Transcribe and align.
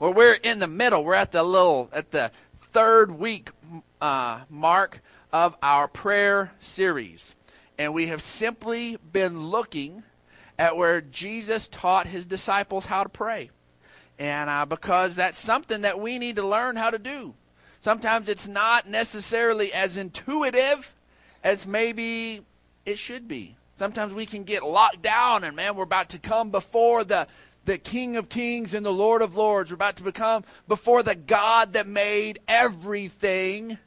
Well, 0.00 0.12
we're 0.12 0.34
in 0.34 0.58
the 0.58 0.66
middle. 0.66 1.04
We're 1.04 1.14
at 1.14 1.30
the 1.30 1.44
little 1.44 1.88
at 1.92 2.10
the 2.10 2.32
third 2.72 3.12
week 3.12 3.50
uh, 4.00 4.40
mark 4.50 5.00
of 5.32 5.56
our 5.62 5.86
prayer 5.86 6.50
series, 6.60 7.36
and 7.78 7.94
we 7.94 8.08
have 8.08 8.20
simply 8.20 8.98
been 9.12 9.50
looking 9.50 10.02
at 10.58 10.76
where 10.76 11.00
Jesus 11.00 11.68
taught 11.68 12.08
his 12.08 12.26
disciples 12.26 12.86
how 12.86 13.04
to 13.04 13.08
pray, 13.08 13.50
and 14.18 14.50
uh, 14.50 14.64
because 14.64 15.14
that's 15.14 15.38
something 15.38 15.82
that 15.82 16.00
we 16.00 16.18
need 16.18 16.36
to 16.36 16.46
learn 16.46 16.74
how 16.74 16.90
to 16.90 16.98
do. 16.98 17.34
Sometimes 17.80 18.28
it's 18.28 18.48
not 18.48 18.88
necessarily 18.88 19.72
as 19.72 19.96
intuitive 19.96 20.92
as 21.44 21.68
maybe 21.68 22.40
it 22.84 22.98
should 22.98 23.28
be. 23.28 23.54
Sometimes 23.76 24.12
we 24.12 24.26
can 24.26 24.42
get 24.42 24.64
locked 24.64 25.02
down 25.02 25.44
and 25.44 25.54
man, 25.54 25.76
we're 25.76 25.84
about 25.84 26.08
to 26.10 26.18
come 26.18 26.50
before 26.50 27.04
the 27.04 27.26
the 27.64 27.78
King 27.78 28.16
of 28.16 28.28
Kings 28.28 28.74
and 28.74 28.84
the 28.84 28.92
Lord 28.92 29.22
of 29.22 29.36
Lords. 29.36 29.70
We're 29.70 29.76
about 29.76 29.96
to 29.96 30.02
become 30.02 30.44
before 30.68 31.02
the 31.02 31.14
God 31.14 31.74
that 31.74 31.86
made 31.86 32.40
everything. 32.48 33.78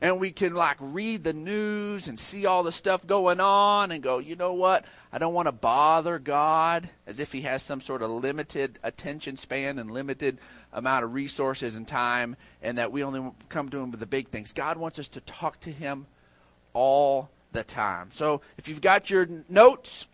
And 0.00 0.20
we 0.20 0.30
can 0.30 0.54
like 0.54 0.76
read 0.78 1.24
the 1.24 1.32
news 1.32 2.06
and 2.06 2.18
see 2.18 2.44
all 2.44 2.62
the 2.62 2.72
stuff 2.72 3.06
going 3.06 3.40
on 3.40 3.90
and 3.90 4.02
go, 4.02 4.18
you 4.18 4.36
know 4.36 4.52
what? 4.52 4.84
I 5.10 5.18
don't 5.18 5.32
want 5.32 5.46
to 5.46 5.52
bother 5.52 6.18
God 6.18 6.90
as 7.06 7.18
if 7.18 7.32
he 7.32 7.40
has 7.42 7.62
some 7.62 7.80
sort 7.80 8.02
of 8.02 8.10
limited 8.10 8.78
attention 8.82 9.38
span 9.38 9.78
and 9.78 9.90
limited 9.90 10.38
amount 10.72 11.04
of 11.04 11.14
resources 11.14 11.74
and 11.74 11.88
time, 11.88 12.36
and 12.62 12.76
that 12.76 12.92
we 12.92 13.02
only 13.02 13.32
come 13.48 13.70
to 13.70 13.78
Him 13.78 13.90
with 13.90 14.00
the 14.00 14.06
big 14.06 14.28
things. 14.28 14.52
God 14.52 14.76
wants 14.76 14.98
us 14.98 15.08
to 15.08 15.20
talk 15.22 15.58
to 15.60 15.70
Him 15.70 16.06
all 16.74 17.30
the 17.52 17.64
time. 17.64 18.10
So 18.12 18.42
if 18.58 18.68
you've 18.68 18.82
got 18.82 19.08
your 19.08 19.26
notes, 19.48 20.06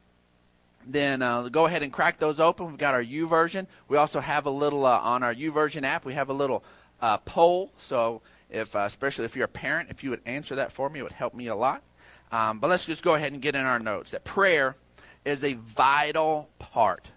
then 0.87 1.23
uh, 1.23 1.49
go 1.49 1.67
ahead 1.67 1.83
and 1.83 1.93
crack 1.93 2.19
those 2.19 2.41
open. 2.41 2.67
We've 2.67 2.79
got 2.79 2.95
our 2.95 3.05
YouVersion. 3.05 3.67
We 3.89 3.97
also 3.97 4.21
have 4.21 4.47
a 4.47 4.51
little 4.51 4.85
uh, 4.85 4.99
on 4.99 5.23
our 5.23 5.35
YouVersion 5.35 5.85
app. 5.85 6.05
We 6.05 6.15
have 6.15 6.29
a 6.29 6.33
little 6.35 6.65
uh, 7.01 7.19
poll. 7.19 7.73
So 7.77 8.23
if, 8.51 8.75
uh, 8.77 8.81
especially 8.81 9.25
if 9.25 9.37
you're 9.37 9.47
a 9.47 9.49
parent, 9.49 9.91
if 9.91 10.05
you 10.05 10.11
would 10.11 10.23
answer 10.27 10.57
that 10.57 10.73
for 10.73 10.89
me, 10.89 11.01
it 11.01 11.03
would 11.03 11.13
help 11.13 11.35
me 11.35 11.47
a 11.47 11.57
lot. 11.57 11.83
Um, 12.31 12.59
but 12.59 12.71
let's 12.71 12.87
just 12.87 13.03
go 13.03 13.15
ahead 13.15 13.33
and 13.33 13.43
get 13.43 13.55
in 13.55 13.65
our 13.65 13.79
notes 13.79 14.13
that 14.13 14.25
prayer 14.25 14.77
is 15.25 15.45
a 15.45 15.55
vital 15.55 16.49
part 16.59 17.09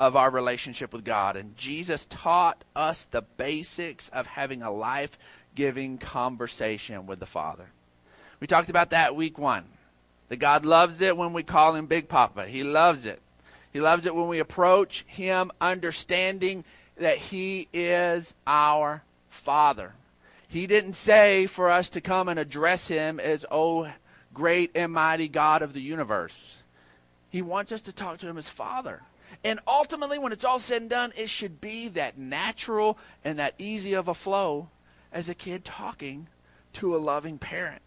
of 0.00 0.16
our 0.16 0.30
relationship 0.30 0.92
with 0.92 1.04
God. 1.04 1.36
And 1.36 1.56
Jesus 1.56 2.06
taught 2.06 2.64
us 2.74 3.04
the 3.04 3.22
basics 3.22 4.08
of 4.08 4.26
having 4.26 4.62
a 4.62 4.70
life 4.70 5.18
giving 5.54 5.98
conversation 5.98 7.06
with 7.06 7.20
the 7.20 7.26
Father. 7.26 7.66
We 8.40 8.46
talked 8.46 8.70
about 8.70 8.90
that 8.90 9.14
week 9.14 9.38
one. 9.38 9.64
That 10.28 10.36
God 10.36 10.64
loves 10.64 11.00
it 11.00 11.16
when 11.16 11.32
we 11.32 11.42
call 11.42 11.74
him 11.74 11.86
Big 11.86 12.08
Papa. 12.08 12.46
He 12.46 12.64
loves 12.64 13.06
it. 13.06 13.20
He 13.72 13.80
loves 13.80 14.06
it 14.06 14.14
when 14.14 14.28
we 14.28 14.38
approach 14.38 15.04
him 15.06 15.50
understanding 15.60 16.64
that 16.96 17.18
he 17.18 17.68
is 17.72 18.34
our 18.46 19.02
Father. 19.28 19.94
He 20.46 20.66
didn't 20.66 20.94
say 20.94 21.46
for 21.46 21.68
us 21.68 21.90
to 21.90 22.00
come 22.00 22.28
and 22.28 22.38
address 22.38 22.86
him 22.86 23.18
as, 23.18 23.44
oh, 23.50 23.90
great 24.32 24.70
and 24.74 24.92
mighty 24.92 25.28
God 25.28 25.62
of 25.62 25.72
the 25.72 25.82
universe. 25.82 26.56
He 27.30 27.42
wants 27.42 27.72
us 27.72 27.82
to 27.82 27.92
talk 27.92 28.18
to 28.18 28.28
him 28.28 28.38
as 28.38 28.48
Father. 28.48 29.02
And 29.42 29.58
ultimately, 29.66 30.18
when 30.18 30.32
it's 30.32 30.44
all 30.44 30.60
said 30.60 30.82
and 30.82 30.90
done, 30.90 31.12
it 31.16 31.28
should 31.28 31.60
be 31.60 31.88
that 31.88 32.16
natural 32.16 32.96
and 33.24 33.38
that 33.38 33.54
easy 33.58 33.92
of 33.94 34.06
a 34.06 34.14
flow 34.14 34.68
as 35.12 35.28
a 35.28 35.34
kid 35.34 35.64
talking 35.64 36.28
to 36.74 36.94
a 36.94 36.98
loving 36.98 37.38
parent. 37.38 37.82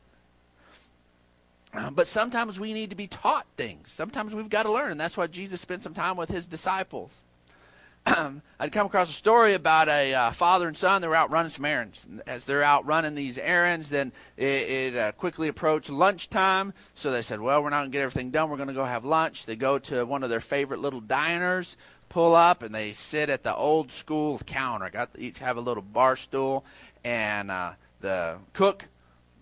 Uh, 1.78 1.92
but 1.92 2.08
sometimes 2.08 2.59
we 2.59 2.73
need 2.73 2.89
to 2.89 2.95
be 2.95 3.06
taught 3.06 3.45
things. 3.56 3.92
Sometimes 3.92 4.33
we've 4.33 4.50
got 4.50 4.64
to 4.64 4.72
learn. 4.72 4.92
And 4.92 5.00
that's 5.00 5.16
why 5.16 5.28
Jesus 5.28 5.61
spent 5.61 5.84
some 5.84 5.94
time 5.94 6.17
with 6.17 6.30
his 6.30 6.47
disciples. 6.47 7.22
I'd 8.08 8.72
come 8.72 8.88
across 8.88 9.11
a 9.11 9.14
story 9.14 9.53
about 9.53 9.88
a 9.88 10.11
uh, 10.11 10.31
father 10.31 10.67
and 10.67 10.75
son. 10.75 11.03
They 11.03 11.08
were 11.08 11.14
out 11.14 11.30
running 11.30 11.52
some 11.52 11.66
errands. 11.66 12.08
As 12.25 12.45
they're 12.45 12.64
out 12.64 12.88
running 12.88 13.14
these 13.14 13.38
errands, 13.38 13.89
then 13.89 14.11
it, 14.38 14.45
it 14.45 14.97
uh, 14.97 15.11
quickly 15.11 15.50
approached 15.50 15.92
lunchtime. 15.92 16.73
So 16.95 17.11
they 17.11 17.22
said, 17.22 17.42
"Well, 17.42 17.62
we're 17.62 17.69
not 17.69 17.81
going 17.81 17.91
to 17.91 17.97
get 17.97 18.03
everything 18.03 18.31
done. 18.31 18.50
We're 18.50 18.57
going 18.57 18.69
to 18.69 18.73
go 18.73 18.85
have 18.85 19.03
lunch." 19.03 19.46
They 19.46 19.57
go 19.57 19.78
to 19.79 20.06
one 20.06 20.23
of 20.23 20.29
their 20.29 20.40
favorite 20.40 20.79
little 20.79 21.02
diners, 21.02 21.75
pull 22.07 22.34
up, 22.34 22.63
and 22.63 22.73
they 22.73 22.94
sit 22.94 23.29
at 23.29 23.44
the 23.44 23.53
old 23.53 23.91
school 23.91 24.40
counter. 24.46 24.90
Got 24.90 25.09
each 25.18 25.40
have 25.40 25.57
a 25.57 25.62
little 25.62 25.84
bar 25.84 26.16
stool, 26.16 26.63
and 27.03 27.52
uh, 27.52 27.73
the 28.00 28.38
cook 28.53 28.88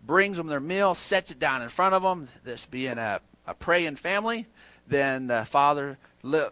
brings 0.05 0.37
them 0.37 0.47
their 0.47 0.59
meal, 0.59 0.95
sets 0.95 1.31
it 1.31 1.39
down 1.39 1.61
in 1.61 1.69
front 1.69 1.95
of 1.95 2.03
them. 2.03 2.29
This 2.43 2.65
being 2.65 2.97
a, 2.97 3.21
a 3.47 3.53
praying 3.53 3.95
family, 3.95 4.45
then 4.87 5.27
the 5.27 5.45
father 5.45 5.97
le- 6.23 6.51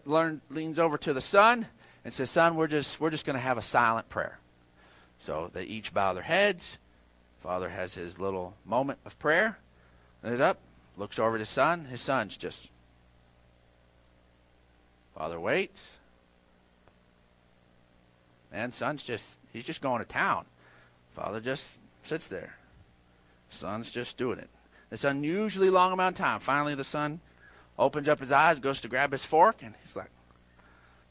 leans 0.50 0.80
over 0.80 0.98
to 0.98 1.14
the 1.14 1.22
son 1.22 1.68
and 2.04 2.14
says, 2.14 2.30
"Son, 2.30 2.56
we're 2.56 2.68
just 2.68 3.00
we're 3.00 3.10
just 3.10 3.26
going 3.26 3.36
to 3.36 3.42
have 3.42 3.58
a 3.58 3.62
silent 3.62 4.10
prayer." 4.10 4.40
So 5.20 5.50
they 5.54 5.64
each 5.64 5.94
bow 5.94 6.14
their 6.14 6.24
heads. 6.24 6.80
Father 7.40 7.70
has 7.70 7.94
his 7.96 8.20
little 8.20 8.56
moment 8.66 9.00
of 9.06 9.18
prayer. 9.20 9.58
It 10.24 10.40
up, 10.40 10.60
looks 10.98 11.20
over 11.20 11.36
at 11.36 11.40
his 11.40 11.50
son. 11.50 11.86
His 11.86 12.02
son's 12.02 12.38
just. 12.38 12.72
Father 15.16 15.40
waits. 15.40 15.92
And 18.52 18.74
son's 18.74 19.04
just 19.04 19.36
he's 19.52 19.64
just 19.64 19.82
going 19.82 20.00
to 20.00 20.06
town. 20.06 20.46
Father 21.16 21.40
just 21.40 21.78
sits 22.04 22.28
there. 22.28 22.56
Son's 23.54 23.92
just 23.92 24.18
doing 24.18 24.40
it. 24.40 24.50
This 24.90 25.04
unusually 25.04 25.70
long 25.70 25.92
amount 25.92 26.20
of 26.20 26.26
time. 26.26 26.40
Finally, 26.40 26.76
the 26.76 26.84
son 26.84 27.20
opens 27.78 28.08
up 28.08 28.20
his 28.20 28.32
eyes, 28.32 28.60
goes 28.60 28.82
to 28.82 28.88
grab 28.88 29.12
his 29.12 29.26
fork, 29.26 29.64
and 29.64 29.74
he's 29.82 29.96
like, 29.96 30.10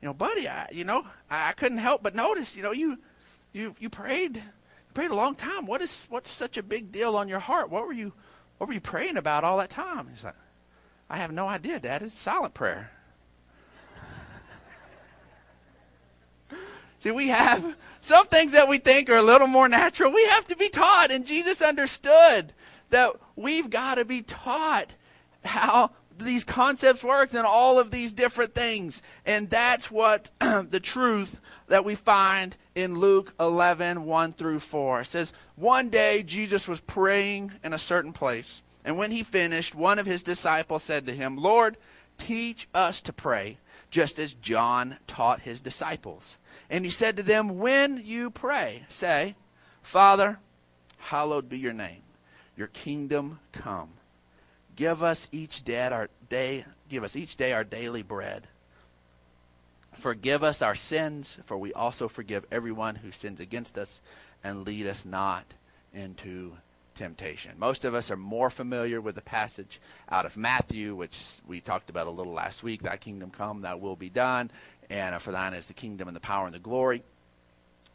you 0.00 0.06
know, 0.06 0.14
buddy, 0.14 0.48
I, 0.48 0.68
you 0.72 0.84
know, 0.84 1.04
I, 1.30 1.50
I 1.50 1.52
couldn't 1.52 1.78
help 1.78 2.02
but 2.02 2.14
notice, 2.14 2.56
you 2.56 2.62
know, 2.62 2.72
you, 2.72 2.98
you, 3.52 3.74
you 3.78 3.88
prayed, 3.88 4.36
you 4.36 4.92
prayed 4.94 5.10
a 5.10 5.16
long 5.16 5.34
time. 5.34 5.66
What 5.66 5.82
is, 5.82 6.06
what's 6.10 6.30
such 6.30 6.56
a 6.58 6.62
big 6.62 6.92
deal 6.92 7.16
on 7.16 7.28
your 7.28 7.38
heart? 7.38 7.70
What 7.70 7.86
were 7.86 7.92
you, 7.92 8.12
what 8.58 8.66
were 8.66 8.74
you 8.74 8.80
praying 8.80 9.16
about 9.16 9.44
all 9.44 9.58
that 9.58 9.70
time? 9.70 10.08
He's 10.08 10.24
like, 10.24 10.36
I 11.08 11.16
have 11.18 11.32
no 11.32 11.48
idea, 11.48 11.78
Dad. 11.78 12.02
It's 12.02 12.18
silent 12.18 12.54
prayer. 12.54 12.90
See, 17.02 17.10
we 17.10 17.28
have 17.28 17.76
some 18.00 18.26
things 18.28 18.52
that 18.52 18.68
we 18.68 18.78
think 18.78 19.10
are 19.10 19.16
a 19.16 19.22
little 19.22 19.48
more 19.48 19.68
natural. 19.68 20.12
We 20.12 20.24
have 20.28 20.46
to 20.46 20.56
be 20.56 20.68
taught, 20.68 21.10
and 21.10 21.26
Jesus 21.26 21.60
understood 21.60 22.52
that 22.90 23.16
we've 23.34 23.68
got 23.68 23.96
to 23.96 24.04
be 24.04 24.22
taught 24.22 24.94
how 25.44 25.90
these 26.16 26.44
concepts 26.44 27.02
work 27.02 27.34
and 27.34 27.44
all 27.44 27.80
of 27.80 27.90
these 27.90 28.12
different 28.12 28.54
things. 28.54 29.02
And 29.26 29.50
that's 29.50 29.90
what 29.90 30.30
the 30.38 30.78
truth 30.80 31.40
that 31.66 31.84
we 31.84 31.96
find 31.96 32.56
in 32.76 33.00
Luke 33.00 33.34
11, 33.40 34.04
1 34.04 34.32
through 34.34 34.60
4. 34.60 35.00
It 35.00 35.06
says, 35.06 35.32
One 35.56 35.88
day 35.88 36.22
Jesus 36.22 36.68
was 36.68 36.78
praying 36.78 37.50
in 37.64 37.72
a 37.72 37.78
certain 37.78 38.12
place, 38.12 38.62
and 38.84 38.96
when 38.96 39.10
he 39.10 39.24
finished, 39.24 39.74
one 39.74 39.98
of 39.98 40.06
his 40.06 40.22
disciples 40.22 40.84
said 40.84 41.06
to 41.06 41.12
him, 41.12 41.36
Lord, 41.36 41.76
teach 42.16 42.68
us 42.72 43.00
to 43.00 43.12
pray, 43.12 43.58
just 43.90 44.20
as 44.20 44.34
John 44.34 44.98
taught 45.08 45.40
his 45.40 45.60
disciples. 45.60 46.38
And 46.72 46.84
he 46.84 46.90
said 46.90 47.16
to 47.18 47.22
them, 47.22 47.58
When 47.58 48.04
you 48.04 48.30
pray, 48.30 48.82
say, 48.88 49.36
Father, 49.82 50.40
hallowed 50.98 51.48
be 51.48 51.58
your 51.58 51.72
name, 51.72 52.02
your 52.56 52.66
kingdom 52.66 53.38
come 53.52 53.90
Give 54.74 55.02
us 55.02 55.28
each 55.32 55.64
day 55.64 55.86
our 55.86 56.08
day, 56.28 56.64
give 56.88 57.04
us 57.04 57.16
each 57.16 57.36
day 57.36 57.52
our 57.52 57.64
daily 57.64 58.02
bread. 58.02 58.46
Forgive 59.92 60.42
us 60.42 60.62
our 60.62 60.74
sins, 60.74 61.38
for 61.44 61.58
we 61.58 61.74
also 61.74 62.08
forgive 62.08 62.46
everyone 62.50 62.94
who 62.96 63.12
sins 63.12 63.40
against 63.40 63.76
us, 63.76 64.00
and 64.42 64.66
lead 64.66 64.86
us 64.86 65.04
not 65.04 65.44
into 65.92 66.56
temptation. 66.94 67.52
Most 67.58 67.84
of 67.84 67.94
us 67.94 68.10
are 68.10 68.16
more 68.16 68.48
familiar 68.48 69.00
with 69.00 69.14
the 69.14 69.20
passage 69.20 69.78
out 70.10 70.24
of 70.24 70.38
Matthew, 70.38 70.94
which 70.94 71.20
we 71.46 71.60
talked 71.60 71.90
about 71.90 72.06
a 72.06 72.10
little 72.10 72.32
last 72.32 72.62
week. 72.62 72.82
Thy 72.82 72.96
kingdom 72.96 73.30
come, 73.30 73.60
thy 73.60 73.74
will 73.74 73.96
be 73.96 74.08
done, 74.08 74.50
and 74.90 75.20
for 75.20 75.32
thine 75.32 75.54
is 75.54 75.66
the 75.66 75.74
kingdom 75.74 76.08
and 76.08 76.16
the 76.16 76.20
power 76.20 76.46
and 76.46 76.54
the 76.54 76.58
glory 76.60 77.02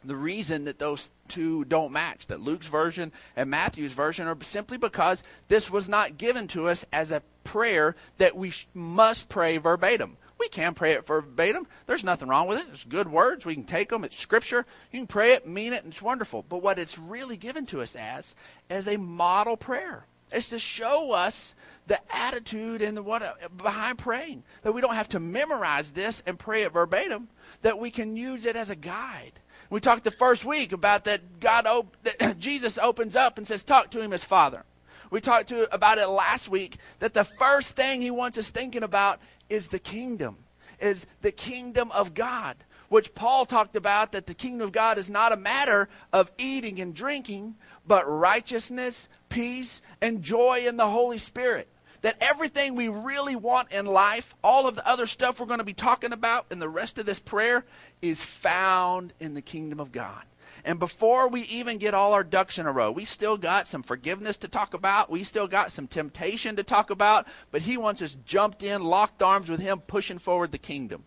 the 0.04 0.16
reason 0.16 0.64
that 0.64 0.78
those 0.78 1.10
two 1.28 1.64
don't 1.64 1.92
match, 1.92 2.28
that 2.28 2.40
Luke's 2.40 2.68
version 2.68 3.12
and 3.36 3.50
Matthew's 3.50 3.92
version, 3.92 4.26
are 4.26 4.36
simply 4.42 4.78
because 4.78 5.24
this 5.48 5.70
was 5.70 5.88
not 5.88 6.18
given 6.18 6.46
to 6.48 6.68
us 6.68 6.86
as 6.92 7.10
a 7.10 7.22
prayer 7.44 7.96
that 8.18 8.36
we 8.36 8.50
sh- 8.50 8.66
must 8.74 9.28
pray 9.28 9.58
verbatim. 9.58 10.16
We 10.38 10.48
can 10.48 10.74
pray 10.74 10.92
it 10.92 11.06
verbatim. 11.06 11.66
There's 11.86 12.04
nothing 12.04 12.28
wrong 12.28 12.46
with 12.46 12.60
it. 12.60 12.66
It's 12.70 12.84
good 12.84 13.10
words. 13.10 13.44
We 13.44 13.54
can 13.54 13.64
take 13.64 13.88
them. 13.88 14.04
It's 14.04 14.16
scripture. 14.16 14.64
You 14.92 15.00
can 15.00 15.06
pray 15.08 15.32
it, 15.32 15.48
mean 15.48 15.72
it, 15.72 15.82
and 15.82 15.92
it's 15.92 16.02
wonderful. 16.02 16.44
But 16.48 16.62
what 16.62 16.78
it's 16.78 16.98
really 16.98 17.36
given 17.36 17.66
to 17.66 17.80
us 17.80 17.96
as 17.96 18.36
is 18.70 18.86
a 18.86 18.96
model 18.96 19.56
prayer. 19.56 20.06
It's 20.30 20.50
to 20.50 20.58
show 20.58 21.12
us 21.12 21.56
the 21.88 22.00
attitude 22.14 22.80
and 22.82 22.96
the 22.96 23.02
what 23.02 23.22
uh, 23.22 23.32
behind 23.56 23.98
praying. 23.98 24.44
That 24.62 24.72
we 24.72 24.80
don't 24.80 24.94
have 24.94 25.08
to 25.10 25.20
memorize 25.20 25.90
this 25.90 26.22
and 26.26 26.38
pray 26.38 26.62
it 26.62 26.72
verbatim. 26.72 27.28
That 27.62 27.78
we 27.78 27.90
can 27.90 28.16
use 28.16 28.46
it 28.46 28.54
as 28.54 28.70
a 28.70 28.76
guide 28.76 29.40
we 29.70 29.80
talked 29.80 30.04
the 30.04 30.10
first 30.10 30.44
week 30.44 30.72
about 30.72 31.04
that 31.04 31.40
God, 31.40 31.66
op- 31.66 31.96
that 32.02 32.38
Jesus 32.38 32.78
opens 32.78 33.16
up 33.16 33.38
and 33.38 33.46
says, 33.46 33.64
"Talk 33.64 33.90
to 33.90 34.00
him 34.00 34.12
as 34.12 34.24
Father." 34.24 34.64
We 35.10 35.20
talked 35.20 35.48
to 35.48 35.72
about 35.74 35.96
it 35.96 36.06
last 36.06 36.48
week 36.48 36.76
that 36.98 37.14
the 37.14 37.24
first 37.24 37.74
thing 37.74 38.02
He 38.02 38.10
wants 38.10 38.36
us 38.36 38.50
thinking 38.50 38.82
about 38.82 39.20
is 39.48 39.68
the 39.68 39.78
kingdom, 39.78 40.36
is 40.80 41.06
the 41.22 41.32
kingdom 41.32 41.90
of 41.92 42.14
God. 42.14 42.56
which 42.88 43.14
Paul 43.14 43.44
talked 43.44 43.76
about 43.76 44.12
that 44.12 44.24
the 44.24 44.32
kingdom 44.32 44.62
of 44.64 44.72
God 44.72 44.96
is 44.96 45.10
not 45.10 45.30
a 45.30 45.36
matter 45.36 45.90
of 46.10 46.32
eating 46.38 46.80
and 46.80 46.94
drinking, 46.94 47.54
but 47.86 48.08
righteousness, 48.08 49.10
peace, 49.28 49.82
and 50.00 50.22
joy 50.22 50.64
in 50.66 50.78
the 50.78 50.88
Holy 50.88 51.18
Spirit. 51.18 51.68
That 52.02 52.16
everything 52.20 52.74
we 52.74 52.88
really 52.88 53.36
want 53.36 53.72
in 53.72 53.86
life, 53.86 54.34
all 54.42 54.68
of 54.68 54.76
the 54.76 54.86
other 54.86 55.06
stuff 55.06 55.40
we're 55.40 55.46
going 55.46 55.58
to 55.58 55.64
be 55.64 55.74
talking 55.74 56.12
about 56.12 56.46
in 56.50 56.58
the 56.58 56.68
rest 56.68 56.98
of 56.98 57.06
this 57.06 57.18
prayer, 57.18 57.64
is 58.00 58.22
found 58.22 59.12
in 59.18 59.34
the 59.34 59.42
kingdom 59.42 59.80
of 59.80 59.90
God. 59.90 60.22
And 60.64 60.78
before 60.78 61.28
we 61.28 61.42
even 61.42 61.78
get 61.78 61.94
all 61.94 62.12
our 62.12 62.24
ducks 62.24 62.58
in 62.58 62.66
a 62.66 62.72
row, 62.72 62.90
we 62.90 63.04
still 63.04 63.36
got 63.36 63.66
some 63.66 63.82
forgiveness 63.82 64.36
to 64.38 64.48
talk 64.48 64.74
about. 64.74 65.10
We 65.10 65.24
still 65.24 65.48
got 65.48 65.72
some 65.72 65.86
temptation 65.86 66.56
to 66.56 66.62
talk 66.62 66.90
about. 66.90 67.26
But 67.50 67.62
He 67.62 67.76
wants 67.76 68.02
us 68.02 68.16
jumped 68.26 68.62
in, 68.62 68.84
locked 68.84 69.22
arms 69.22 69.48
with 69.48 69.60
Him, 69.60 69.80
pushing 69.80 70.18
forward 70.18 70.52
the 70.52 70.58
kingdom. 70.58 71.04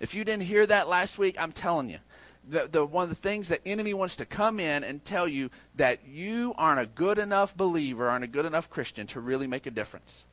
If 0.00 0.14
you 0.14 0.24
didn't 0.24 0.44
hear 0.44 0.66
that 0.66 0.88
last 0.88 1.18
week, 1.18 1.36
I'm 1.38 1.52
telling 1.52 1.88
you, 1.88 1.98
the, 2.48 2.68
the, 2.70 2.84
one 2.84 3.04
of 3.04 3.08
the 3.08 3.14
things 3.14 3.48
the 3.48 3.66
enemy 3.66 3.94
wants 3.94 4.16
to 4.16 4.24
come 4.24 4.60
in 4.60 4.84
and 4.84 5.04
tell 5.04 5.26
you 5.26 5.50
that 5.76 6.06
you 6.06 6.54
aren't 6.56 6.80
a 6.80 6.86
good 6.86 7.18
enough 7.18 7.56
believer, 7.56 8.08
aren't 8.08 8.24
a 8.24 8.28
good 8.28 8.46
enough 8.46 8.70
Christian 8.70 9.06
to 9.08 9.20
really 9.20 9.46
make 9.46 9.66
a 9.66 9.70
difference. 9.70 10.24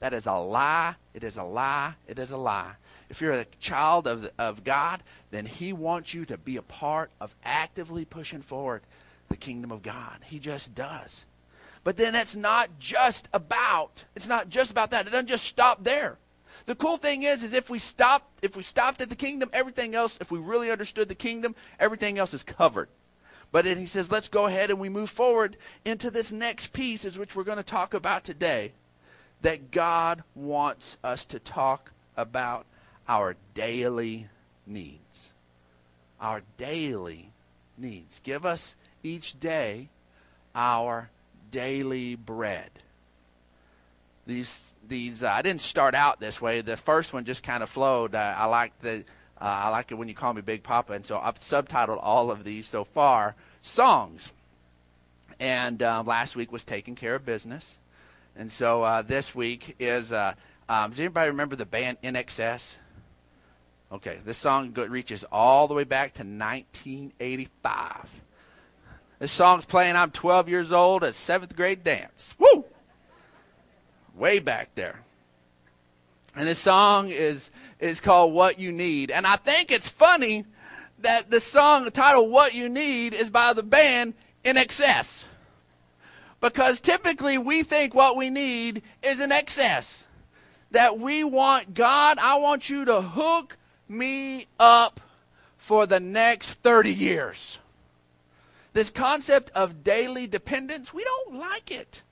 That 0.00 0.12
is 0.12 0.26
a 0.26 0.34
lie. 0.34 0.96
It 1.14 1.24
is 1.24 1.36
a 1.36 1.44
lie. 1.44 1.94
It 2.06 2.18
is 2.18 2.30
a 2.30 2.36
lie. 2.36 2.72
If 3.08 3.20
you're 3.20 3.32
a 3.32 3.46
child 3.58 4.06
of, 4.06 4.30
of 4.38 4.64
God, 4.64 5.02
then 5.30 5.46
He 5.46 5.72
wants 5.72 6.12
you 6.12 6.24
to 6.26 6.36
be 6.36 6.56
a 6.56 6.62
part 6.62 7.10
of 7.20 7.34
actively 7.44 8.04
pushing 8.04 8.42
forward 8.42 8.82
the 9.28 9.36
kingdom 9.36 9.70
of 9.70 9.82
God. 9.82 10.18
He 10.24 10.38
just 10.38 10.74
does. 10.74 11.24
But 11.84 11.96
then 11.96 12.14
it's 12.14 12.34
not 12.34 12.78
just 12.78 13.28
about, 13.32 14.04
it's 14.14 14.28
not 14.28 14.48
just 14.48 14.70
about 14.70 14.90
that. 14.90 15.06
It 15.06 15.10
doesn't 15.10 15.26
just 15.26 15.44
stop 15.44 15.84
there. 15.84 16.18
The 16.66 16.74
cool 16.74 16.96
thing 16.96 17.22
is, 17.22 17.42
is 17.42 17.52
if 17.52 17.68
we 17.68 17.78
stop, 17.78 18.30
if 18.40 18.56
we 18.56 18.62
stopped 18.62 19.02
at 19.02 19.10
the 19.10 19.16
kingdom, 19.16 19.50
everything 19.52 19.94
else, 19.94 20.16
if 20.20 20.32
we 20.32 20.38
really 20.38 20.70
understood 20.70 21.08
the 21.08 21.14
kingdom, 21.14 21.54
everything 21.78 22.18
else 22.18 22.32
is 22.32 22.42
covered. 22.42 22.88
But 23.52 23.64
then 23.64 23.76
he 23.76 23.86
says, 23.86 24.10
let's 24.10 24.28
go 24.28 24.46
ahead 24.46 24.70
and 24.70 24.80
we 24.80 24.88
move 24.88 25.10
forward 25.10 25.56
into 25.84 26.10
this 26.10 26.32
next 26.32 26.72
piece, 26.72 27.04
is 27.04 27.18
which 27.18 27.36
we're 27.36 27.44
going 27.44 27.58
to 27.58 27.62
talk 27.62 27.94
about 27.94 28.24
today, 28.24 28.72
that 29.42 29.70
God 29.70 30.24
wants 30.34 30.96
us 31.04 31.24
to 31.26 31.38
talk 31.38 31.92
about 32.16 32.66
our 33.06 33.36
daily 33.52 34.28
needs. 34.66 35.30
Our 36.20 36.42
daily 36.56 37.30
needs. 37.76 38.20
Give 38.24 38.46
us 38.46 38.74
each 39.02 39.38
day 39.38 39.88
our 40.54 41.10
daily 41.50 42.14
bread. 42.14 42.70
These 44.26 44.73
these 44.88 45.24
uh, 45.24 45.28
I 45.28 45.42
didn't 45.42 45.60
start 45.60 45.94
out 45.94 46.20
this 46.20 46.40
way. 46.40 46.60
The 46.60 46.76
first 46.76 47.12
one 47.12 47.24
just 47.24 47.42
kind 47.42 47.62
of 47.62 47.68
flowed. 47.68 48.14
Uh, 48.14 48.34
I 48.36 48.46
like 48.46 48.78
the 48.80 49.04
uh, 49.40 49.44
I 49.44 49.68
like 49.68 49.90
it 49.90 49.94
when 49.94 50.08
you 50.08 50.14
call 50.14 50.32
me 50.32 50.40
Big 50.40 50.62
Papa, 50.62 50.92
and 50.92 51.04
so 51.04 51.18
I've 51.18 51.38
subtitled 51.40 51.98
all 52.00 52.30
of 52.30 52.44
these 52.44 52.68
so 52.68 52.84
far 52.84 53.34
songs. 53.62 54.32
And 55.40 55.82
uh, 55.82 56.04
last 56.06 56.36
week 56.36 56.52
was 56.52 56.64
taking 56.64 56.94
care 56.94 57.14
of 57.14 57.26
business, 57.26 57.78
and 58.36 58.50
so 58.50 58.82
uh, 58.82 59.02
this 59.02 59.34
week 59.34 59.76
is. 59.78 60.12
Uh, 60.12 60.34
um, 60.66 60.90
does 60.90 61.00
anybody 61.00 61.30
remember 61.30 61.56
the 61.56 61.66
band 61.66 61.98
INXS? 62.02 62.78
Okay, 63.92 64.18
this 64.24 64.38
song 64.38 64.72
reaches 64.72 65.24
all 65.30 65.68
the 65.68 65.74
way 65.74 65.84
back 65.84 66.14
to 66.14 66.22
1985. 66.22 68.22
This 69.18 69.30
song's 69.30 69.64
playing. 69.64 69.94
I'm 69.94 70.10
12 70.10 70.48
years 70.48 70.72
old 70.72 71.04
at 71.04 71.14
seventh 71.14 71.54
grade 71.54 71.84
dance. 71.84 72.34
Woo! 72.38 72.64
Way 74.14 74.38
back 74.38 74.74
there. 74.74 75.00
And 76.36 76.48
this 76.48 76.58
song 76.58 77.10
is 77.10 77.50
is 77.78 78.00
called 78.00 78.32
What 78.32 78.58
You 78.58 78.72
Need. 78.72 79.10
And 79.10 79.26
I 79.26 79.36
think 79.36 79.70
it's 79.70 79.88
funny 79.88 80.44
that 81.00 81.30
the 81.30 81.40
song 81.40 81.84
the 81.84 81.90
title 81.90 82.28
What 82.28 82.54
You 82.54 82.68
Need 82.68 83.14
is 83.14 83.30
by 83.30 83.52
the 83.52 83.62
band 83.62 84.14
INXS. 84.44 85.24
Because 86.40 86.80
typically 86.80 87.38
we 87.38 87.62
think 87.62 87.94
what 87.94 88.16
we 88.16 88.30
need 88.30 88.82
is 89.02 89.20
an 89.20 89.32
excess. 89.32 90.06
That 90.72 90.98
we 90.98 91.24
want 91.24 91.72
God, 91.72 92.18
I 92.18 92.36
want 92.36 92.68
you 92.68 92.84
to 92.84 93.00
hook 93.00 93.56
me 93.88 94.46
up 94.58 95.00
for 95.56 95.86
the 95.86 96.00
next 96.00 96.54
30 96.62 96.92
years. 96.92 97.58
This 98.74 98.90
concept 98.90 99.50
of 99.54 99.84
daily 99.84 100.26
dependence, 100.26 100.92
we 100.92 101.04
don't 101.04 101.36
like 101.36 101.70
it. 101.70 102.02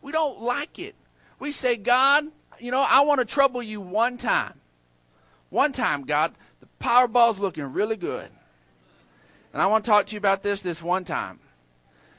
We 0.00 0.12
don't 0.12 0.40
like 0.40 0.78
it. 0.78 0.94
We 1.40 1.50
say, 1.50 1.76
God, 1.76 2.26
you 2.60 2.70
know, 2.70 2.86
I 2.88 3.00
want 3.00 3.18
to 3.18 3.26
trouble 3.26 3.62
you 3.62 3.80
one 3.80 4.16
time. 4.16 4.54
One 5.48 5.72
time, 5.72 6.04
God, 6.04 6.34
the 6.60 6.68
Powerball's 6.78 7.40
looking 7.40 7.72
really 7.72 7.96
good. 7.96 8.28
And 9.52 9.60
I 9.60 9.66
want 9.66 9.84
to 9.84 9.90
talk 9.90 10.06
to 10.06 10.12
you 10.12 10.18
about 10.18 10.44
this 10.44 10.60
this 10.60 10.80
one 10.80 11.04
time. 11.04 11.40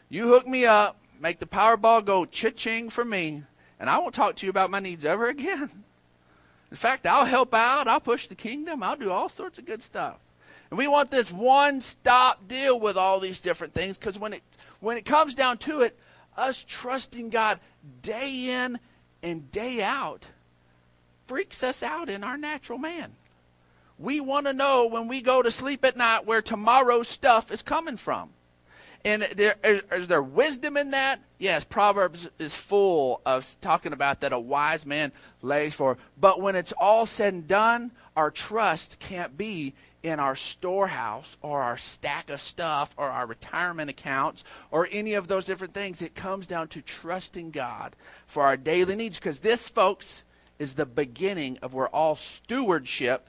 You 0.09 0.27
hook 0.27 0.45
me 0.45 0.65
up, 0.65 1.00
make 1.21 1.39
the 1.39 1.45
Powerball 1.45 2.03
go 2.03 2.25
cha-ching 2.25 2.89
for 2.89 3.06
me, 3.06 3.44
and 3.79 3.89
I 3.89 4.00
won't 4.00 4.13
talk 4.13 4.35
to 4.38 4.45
you 4.45 4.50
about 4.50 4.69
my 4.69 4.79
needs 4.79 5.06
ever 5.06 5.27
again. 5.29 5.69
In 6.69 6.77
fact, 6.77 7.06
I'll 7.06 7.25
help 7.25 7.53
out, 7.53 7.88
I'll 7.88 8.01
push 8.01 8.27
the 8.27 8.35
kingdom, 8.35 8.83
I'll 8.83 8.97
do 8.97 9.12
all 9.12 9.29
sorts 9.29 9.57
of 9.57 9.65
good 9.65 9.81
stuff. 9.81 10.18
And 10.69 10.77
we 10.77 10.88
want 10.88 11.12
this 11.12 11.31
one-stop 11.31 12.47
deal 12.47 12.79
with 12.79 12.97
all 12.97 13.19
these 13.19 13.39
different 13.39 13.73
things 13.73 13.97
because 13.97 14.18
when 14.18 14.33
it 14.33 14.41
when 14.79 14.97
it 14.97 15.06
comes 15.06 15.35
down 15.35 15.57
to 15.59 15.81
it, 15.81 15.97
us 16.35 16.65
trusting 16.68 17.29
God 17.29 17.59
day 18.01 18.50
in 18.50 18.79
and 19.23 19.51
day 19.51 19.81
out 19.81 20.27
freaks 21.25 21.63
us 21.63 21.81
out 21.81 22.09
in 22.09 22.23
our 22.23 22.38
natural 22.38 22.77
man. 22.77 23.13
We 23.97 24.19
want 24.19 24.47
to 24.47 24.53
know 24.53 24.88
when 24.88 25.07
we 25.07 25.21
go 25.21 25.41
to 25.41 25.51
sleep 25.51 25.85
at 25.85 25.95
night 25.95 26.25
where 26.25 26.41
tomorrow's 26.41 27.07
stuff 27.07 27.51
is 27.51 27.62
coming 27.62 27.97
from. 27.97 28.31
And 29.03 29.23
there, 29.23 29.56
is, 29.63 29.81
is 29.91 30.07
there 30.07 30.21
wisdom 30.21 30.77
in 30.77 30.91
that? 30.91 31.21
Yes, 31.39 31.63
Proverbs 31.63 32.29
is 32.38 32.56
full 32.56 33.21
of 33.25 33.56
talking 33.62 33.94
about 33.94 34.21
that 34.21 34.33
a 34.33 34.39
wise 34.39 34.85
man 34.85 35.12
lays 35.41 35.73
for. 35.73 35.97
But 36.19 36.41
when 36.41 36.56
it's 36.56 36.73
all 36.73 37.06
said 37.06 37.33
and 37.33 37.47
done, 37.47 37.91
our 38.15 38.29
trust 38.29 39.00
can't 39.00 39.38
be 39.38 39.73
in 40.03 40.19
our 40.19 40.36
storehouse 40.36 41.38
or 41.42 41.62
our 41.62 41.77
stack 41.77 42.30
of 42.30 42.42
stuff 42.42 42.94
or 42.98 43.09
our 43.09 43.25
retirement 43.25 43.89
accounts 43.89 44.44
or 44.71 44.88
any 44.92 45.13
of 45.13 45.27
those 45.27 45.45
different 45.45 45.74
things. 45.74 46.01
It 46.01 46.15
comes 46.15 46.48
down 46.48 46.68
to 46.69 46.81
trusting 46.81 47.51
God 47.51 47.95
for 48.25 48.44
our 48.44 48.57
daily 48.57 48.95
needs 48.95 49.19
because 49.19 49.39
this, 49.39 49.69
folks, 49.69 50.24
is 50.57 50.74
the 50.74 50.86
beginning 50.86 51.57
of 51.62 51.74
where 51.74 51.88
all 51.89 52.15
stewardship 52.15 53.27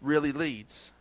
really 0.00 0.32
leads. 0.32 0.92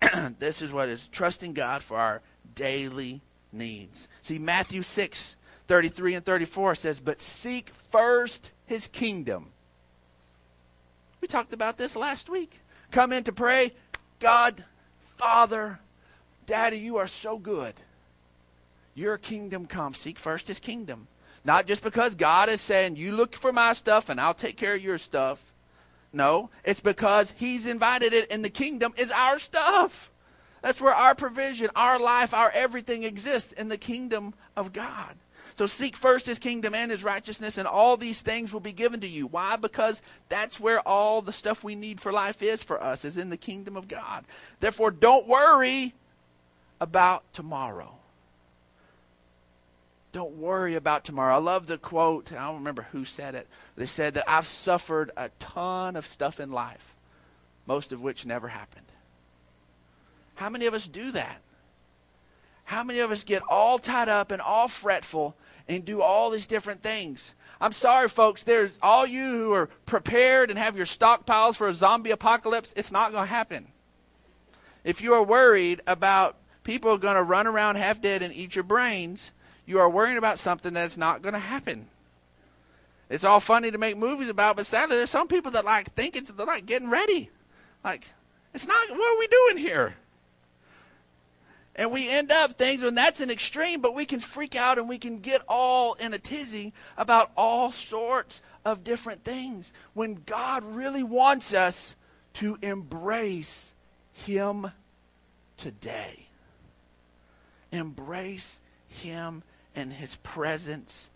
this 0.38 0.62
is 0.62 0.72
what 0.72 0.88
is 0.88 1.08
trusting 1.08 1.52
God 1.52 1.82
for 1.82 1.98
our 1.98 2.22
daily 2.54 3.20
needs. 3.52 4.08
See, 4.20 4.38
Matthew 4.38 4.82
6 4.82 5.36
33 5.66 6.14
and 6.14 6.26
34 6.26 6.74
says, 6.74 7.00
But 7.00 7.20
seek 7.20 7.70
first 7.70 8.52
his 8.66 8.86
kingdom. 8.86 9.46
We 11.20 11.28
talked 11.28 11.54
about 11.54 11.78
this 11.78 11.96
last 11.96 12.28
week. 12.28 12.60
Come 12.90 13.12
in 13.12 13.24
to 13.24 13.32
pray, 13.32 13.72
God, 14.24 14.64
Father, 15.18 15.80
Daddy, 16.46 16.78
you 16.78 16.96
are 16.96 17.06
so 17.06 17.36
good. 17.36 17.74
Your 18.94 19.18
kingdom 19.18 19.66
come. 19.66 19.92
Seek 19.92 20.18
first 20.18 20.48
his 20.48 20.58
kingdom. 20.58 21.08
Not 21.44 21.66
just 21.66 21.82
because 21.82 22.14
God 22.14 22.48
is 22.48 22.62
saying, 22.62 22.96
you 22.96 23.12
look 23.12 23.36
for 23.36 23.52
my 23.52 23.74
stuff 23.74 24.08
and 24.08 24.18
I'll 24.18 24.32
take 24.32 24.56
care 24.56 24.76
of 24.76 24.82
your 24.82 24.96
stuff. 24.96 25.52
No, 26.10 26.48
it's 26.64 26.80
because 26.80 27.34
he's 27.36 27.66
invited 27.66 28.14
it 28.14 28.32
and 28.32 28.42
the 28.42 28.48
kingdom 28.48 28.94
is 28.96 29.10
our 29.10 29.38
stuff. 29.38 30.10
That's 30.62 30.80
where 30.80 30.94
our 30.94 31.14
provision, 31.14 31.68
our 31.76 32.00
life, 32.00 32.32
our 32.32 32.50
everything 32.54 33.02
exists 33.02 33.52
in 33.52 33.68
the 33.68 33.76
kingdom 33.76 34.32
of 34.56 34.72
God. 34.72 35.16
So 35.56 35.66
seek 35.66 35.96
first 35.96 36.26
his 36.26 36.40
kingdom 36.40 36.74
and 36.74 36.90
his 36.90 37.04
righteousness, 37.04 37.58
and 37.58 37.68
all 37.68 37.96
these 37.96 38.20
things 38.20 38.52
will 38.52 38.60
be 38.60 38.72
given 38.72 39.00
to 39.00 39.08
you. 39.08 39.28
Why? 39.28 39.56
Because 39.56 40.02
that's 40.28 40.58
where 40.58 40.80
all 40.80 41.22
the 41.22 41.32
stuff 41.32 41.62
we 41.62 41.76
need 41.76 42.00
for 42.00 42.12
life 42.12 42.42
is 42.42 42.64
for 42.64 42.82
us, 42.82 43.04
is 43.04 43.16
in 43.16 43.30
the 43.30 43.36
kingdom 43.36 43.76
of 43.76 43.86
God. 43.86 44.24
Therefore, 44.58 44.90
don't 44.90 45.28
worry 45.28 45.94
about 46.80 47.22
tomorrow. 47.32 47.94
Don't 50.12 50.36
worry 50.36 50.74
about 50.74 51.04
tomorrow. 51.04 51.34
I 51.34 51.38
love 51.38 51.66
the 51.66 51.78
quote. 51.78 52.32
I 52.32 52.46
don't 52.46 52.56
remember 52.56 52.86
who 52.92 53.04
said 53.04 53.34
it. 53.34 53.48
They 53.76 53.86
said 53.86 54.14
that 54.14 54.28
I've 54.28 54.46
suffered 54.46 55.12
a 55.16 55.28
ton 55.38 55.96
of 55.96 56.06
stuff 56.06 56.40
in 56.40 56.52
life, 56.52 56.96
most 57.66 57.92
of 57.92 58.02
which 58.02 58.26
never 58.26 58.48
happened. 58.48 58.86
How 60.34 60.48
many 60.48 60.66
of 60.66 60.74
us 60.74 60.86
do 60.86 61.12
that? 61.12 61.40
How 62.64 62.82
many 62.82 63.00
of 63.00 63.10
us 63.10 63.24
get 63.24 63.42
all 63.48 63.78
tied 63.78 64.08
up 64.08 64.30
and 64.30 64.40
all 64.40 64.68
fretful 64.68 65.36
and 65.68 65.84
do 65.84 66.02
all 66.02 66.30
these 66.30 66.46
different 66.46 66.82
things. 66.82 67.34
I'm 67.60 67.72
sorry, 67.72 68.08
folks. 68.08 68.42
There's 68.42 68.78
all 68.82 69.06
you 69.06 69.30
who 69.30 69.52
are 69.52 69.68
prepared 69.86 70.50
and 70.50 70.58
have 70.58 70.76
your 70.76 70.86
stockpiles 70.86 71.56
for 71.56 71.68
a 71.68 71.72
zombie 71.72 72.10
apocalypse. 72.10 72.74
It's 72.76 72.92
not 72.92 73.12
going 73.12 73.24
to 73.24 73.30
happen. 73.30 73.68
If 74.82 75.00
you 75.00 75.14
are 75.14 75.24
worried 75.24 75.80
about 75.86 76.36
people 76.62 76.90
are 76.90 76.98
going 76.98 77.16
to 77.16 77.22
run 77.22 77.46
around 77.46 77.76
half 77.76 78.00
dead 78.00 78.22
and 78.22 78.34
eat 78.34 78.54
your 78.54 78.64
brains, 78.64 79.32
you 79.66 79.78
are 79.78 79.88
worrying 79.88 80.18
about 80.18 80.38
something 80.38 80.74
that's 80.74 80.96
not 80.96 81.22
going 81.22 81.32
to 81.32 81.38
happen. 81.38 81.86
It's 83.08 83.24
all 83.24 83.40
funny 83.40 83.70
to 83.70 83.78
make 83.78 83.96
movies 83.96 84.28
about, 84.28 84.56
but 84.56 84.66
sadly, 84.66 84.96
there's 84.96 85.10
some 85.10 85.28
people 85.28 85.52
that 85.52 85.64
like 85.64 85.92
think 85.92 86.16
it's 86.16 86.30
they're 86.30 86.46
like 86.46 86.66
getting 86.66 86.90
ready, 86.90 87.30
like 87.84 88.08
It's 88.54 88.68
not, 88.68 88.88
what 88.88 89.14
are 89.14 89.18
we 89.18 89.26
doing 89.26 89.56
here? 89.58 89.96
And 91.76 91.90
we 91.90 92.08
end 92.08 92.30
up 92.30 92.56
things 92.56 92.82
when 92.82 92.94
that's 92.94 93.20
an 93.20 93.30
extreme, 93.30 93.80
but 93.80 93.94
we 93.94 94.06
can 94.06 94.20
freak 94.20 94.54
out 94.54 94.78
and 94.78 94.88
we 94.88 94.98
can 94.98 95.18
get 95.18 95.42
all 95.48 95.94
in 95.94 96.14
a 96.14 96.18
tizzy 96.18 96.72
about 96.96 97.32
all 97.36 97.72
sorts 97.72 98.42
of 98.64 98.84
different 98.84 99.24
things 99.24 99.72
when 99.92 100.22
God 100.24 100.62
really 100.64 101.02
wants 101.02 101.52
us 101.52 101.96
to 102.34 102.58
embrace 102.62 103.74
Him 104.12 104.70
today. 105.56 106.28
Embrace 107.72 108.60
Him 108.86 109.42
and 109.74 109.92
His 109.92 110.16
presence 110.16 111.10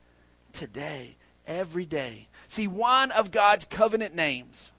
today, 0.52 1.16
every 1.46 1.84
day. 1.84 2.26
See, 2.48 2.66
one 2.66 3.12
of 3.12 3.30
God's 3.30 3.64
covenant 3.64 4.14
names 4.14 4.72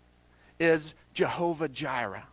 is 0.60 0.94
Jehovah 1.14 1.70
Jireh. 1.70 2.28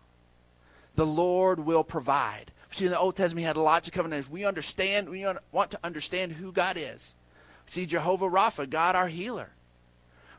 The 0.97 1.07
Lord 1.07 1.61
will 1.61 1.85
provide. 1.85 2.51
See, 2.71 2.87
in 2.87 2.91
the 2.91 2.99
Old 2.99 3.17
Testament, 3.17 3.41
he 3.41 3.47
had 3.47 3.57
lots 3.57 3.89
of 3.89 3.95
covenants. 3.95 4.29
We 4.29 4.45
understand, 4.45 5.09
we 5.09 5.27
want 5.53 5.71
to 5.71 5.79
understand 5.85 6.33
who 6.33 6.53
God 6.53 6.77
is. 6.79 7.15
We 7.67 7.71
see 7.71 7.87
Jehovah 7.87 8.27
Rapha, 8.27 8.69
God 8.69 8.97
our 8.97 9.09
healer. 9.09 9.51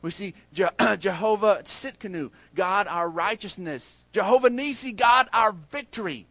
We 0.01 0.11
see 0.11 0.33
Je- 0.53 0.67
Jehovah 0.99 1.61
Tsidkenu, 1.63 2.31
God 2.53 2.87
our 2.87 3.09
righteousness. 3.09 4.05
Jehovah 4.11 4.49
Nissi, 4.49 4.95
God 4.95 5.27
our 5.33 5.51
victory. 5.51 6.27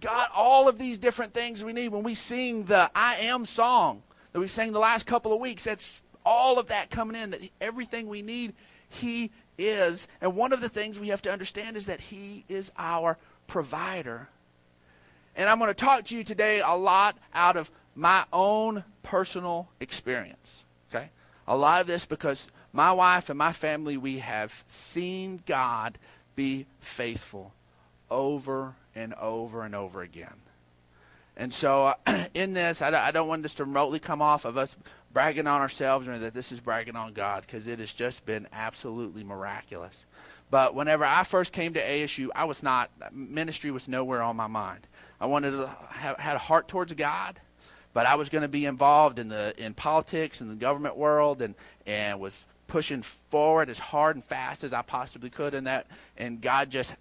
God, 0.00 0.28
all 0.34 0.68
of 0.68 0.78
these 0.78 0.96
different 0.96 1.34
things 1.34 1.62
we 1.62 1.72
need. 1.72 1.88
When 1.88 2.02
we 2.02 2.14
sing 2.14 2.64
the 2.64 2.90
I 2.94 3.16
Am 3.16 3.44
song 3.44 4.02
that 4.32 4.40
we 4.40 4.46
sang 4.46 4.72
the 4.72 4.78
last 4.78 5.06
couple 5.06 5.32
of 5.32 5.40
weeks, 5.40 5.64
that's 5.64 6.02
all 6.24 6.58
of 6.58 6.68
that 6.68 6.90
coming 6.90 7.20
in, 7.20 7.30
that 7.30 7.42
everything 7.60 8.08
we 8.08 8.22
need, 8.22 8.54
He 8.88 9.30
is. 9.58 10.08
And 10.20 10.36
one 10.36 10.52
of 10.52 10.60
the 10.60 10.68
things 10.68 10.98
we 10.98 11.08
have 11.08 11.22
to 11.22 11.32
understand 11.32 11.76
is 11.76 11.86
that 11.86 12.00
He 12.00 12.44
is 12.48 12.72
our 12.78 13.18
provider 13.46 14.28
and 15.40 15.48
I'm 15.48 15.58
going 15.58 15.70
to 15.70 15.74
talk 15.74 16.04
to 16.04 16.16
you 16.16 16.22
today 16.22 16.60
a 16.60 16.74
lot 16.74 17.16
out 17.32 17.56
of 17.56 17.70
my 17.94 18.26
own 18.30 18.84
personal 19.02 19.70
experience. 19.80 20.64
Okay? 20.92 21.08
A 21.48 21.56
lot 21.56 21.80
of 21.80 21.86
this 21.86 22.04
because 22.04 22.48
my 22.74 22.92
wife 22.92 23.30
and 23.30 23.38
my 23.38 23.52
family, 23.52 23.96
we 23.96 24.18
have 24.18 24.62
seen 24.66 25.42
God 25.46 25.96
be 26.36 26.66
faithful 26.80 27.54
over 28.10 28.74
and 28.94 29.14
over 29.14 29.62
and 29.62 29.74
over 29.74 30.02
again. 30.02 30.42
And 31.38 31.54
so, 31.54 31.94
uh, 32.06 32.26
in 32.34 32.52
this, 32.52 32.82
I, 32.82 33.06
I 33.06 33.10
don't 33.10 33.26
want 33.26 33.42
this 33.42 33.54
to 33.54 33.64
remotely 33.64 33.98
come 33.98 34.20
off 34.20 34.44
of 34.44 34.58
us 34.58 34.76
bragging 35.10 35.46
on 35.46 35.62
ourselves 35.62 36.06
or 36.06 36.18
that 36.18 36.34
this 36.34 36.52
is 36.52 36.60
bragging 36.60 36.96
on 36.96 37.14
God 37.14 37.44
because 37.46 37.66
it 37.66 37.78
has 37.78 37.94
just 37.94 38.26
been 38.26 38.46
absolutely 38.52 39.24
miraculous. 39.24 40.04
But 40.50 40.74
whenever 40.74 41.06
I 41.06 41.22
first 41.22 41.54
came 41.54 41.72
to 41.74 41.82
ASU, 41.82 42.28
I 42.34 42.44
was 42.44 42.62
not, 42.62 42.90
ministry 43.10 43.70
was 43.70 43.88
nowhere 43.88 44.20
on 44.20 44.36
my 44.36 44.48
mind. 44.48 44.86
I 45.20 45.26
wanted 45.26 45.52
to 45.52 45.66
have 45.90 46.18
had 46.18 46.36
a 46.36 46.38
heart 46.38 46.66
towards 46.66 46.92
God, 46.94 47.38
but 47.92 48.06
I 48.06 48.14
was 48.14 48.28
going 48.28 48.42
to 48.42 48.48
be 48.48 48.64
involved 48.64 49.18
in 49.18 49.28
the 49.28 49.54
in 49.62 49.74
politics 49.74 50.40
and 50.40 50.50
the 50.50 50.54
government 50.54 50.96
world, 50.96 51.42
and 51.42 51.54
and 51.86 52.18
was 52.18 52.46
pushing 52.66 53.02
forward 53.02 53.68
as 53.68 53.78
hard 53.78 54.16
and 54.16 54.24
fast 54.24 54.64
as 54.64 54.72
I 54.72 54.82
possibly 54.82 55.28
could 55.28 55.54
in 55.54 55.64
that. 55.64 55.86
And 56.16 56.40
God 56.40 56.70
just 56.70 56.94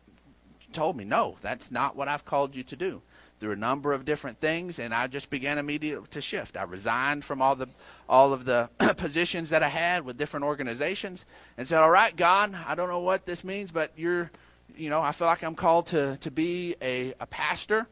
told 0.73 0.97
me, 0.97 1.05
no, 1.05 1.37
that's 1.41 1.71
not 1.71 1.95
what 1.95 2.07
I've 2.07 2.25
called 2.25 2.55
you 2.55 2.63
to 2.63 2.75
do. 2.75 3.01
Through 3.39 3.53
a 3.53 3.55
number 3.55 3.93
of 3.93 4.03
different 4.03 4.41
things, 4.41 4.79
and 4.79 4.93
I 4.93 5.07
just 5.07 5.29
began 5.29 5.57
immediately 5.57 6.05
to 6.11 6.19
shift. 6.21 6.57
I 6.57 6.63
resigned 6.63 7.23
from 7.23 7.41
all 7.41 7.55
the 7.55 7.69
all 8.09 8.33
of 8.33 8.43
the 8.43 8.69
positions 8.97 9.51
that 9.51 9.63
I 9.63 9.69
had 9.69 10.03
with 10.03 10.17
different 10.17 10.45
organizations, 10.45 11.25
and 11.57 11.65
said, 11.65 11.81
"All 11.81 11.89
right, 11.89 12.13
God, 12.13 12.53
I 12.67 12.75
don't 12.75 12.89
know 12.89 12.99
what 12.99 13.25
this 13.25 13.45
means, 13.45 13.71
but 13.71 13.93
you're, 13.95 14.29
you 14.75 14.89
know, 14.89 15.01
I 15.01 15.13
feel 15.13 15.27
like 15.27 15.41
I'm 15.41 15.55
called 15.55 15.87
to 15.87 16.17
to 16.17 16.29
be 16.29 16.75
a, 16.81 17.13
a 17.21 17.25
pastor." 17.25 17.87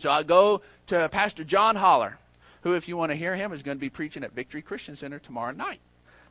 So 0.00 0.10
I 0.10 0.22
go 0.22 0.62
to 0.86 1.10
Pastor 1.10 1.44
John 1.44 1.76
Holler, 1.76 2.16
who, 2.62 2.74
if 2.74 2.88
you 2.88 2.96
want 2.96 3.10
to 3.10 3.16
hear 3.16 3.36
him, 3.36 3.52
is 3.52 3.62
going 3.62 3.76
to 3.76 3.80
be 3.80 3.90
preaching 3.90 4.24
at 4.24 4.32
Victory 4.32 4.62
Christian 4.62 4.96
Center 4.96 5.18
tomorrow 5.18 5.52
night. 5.52 5.80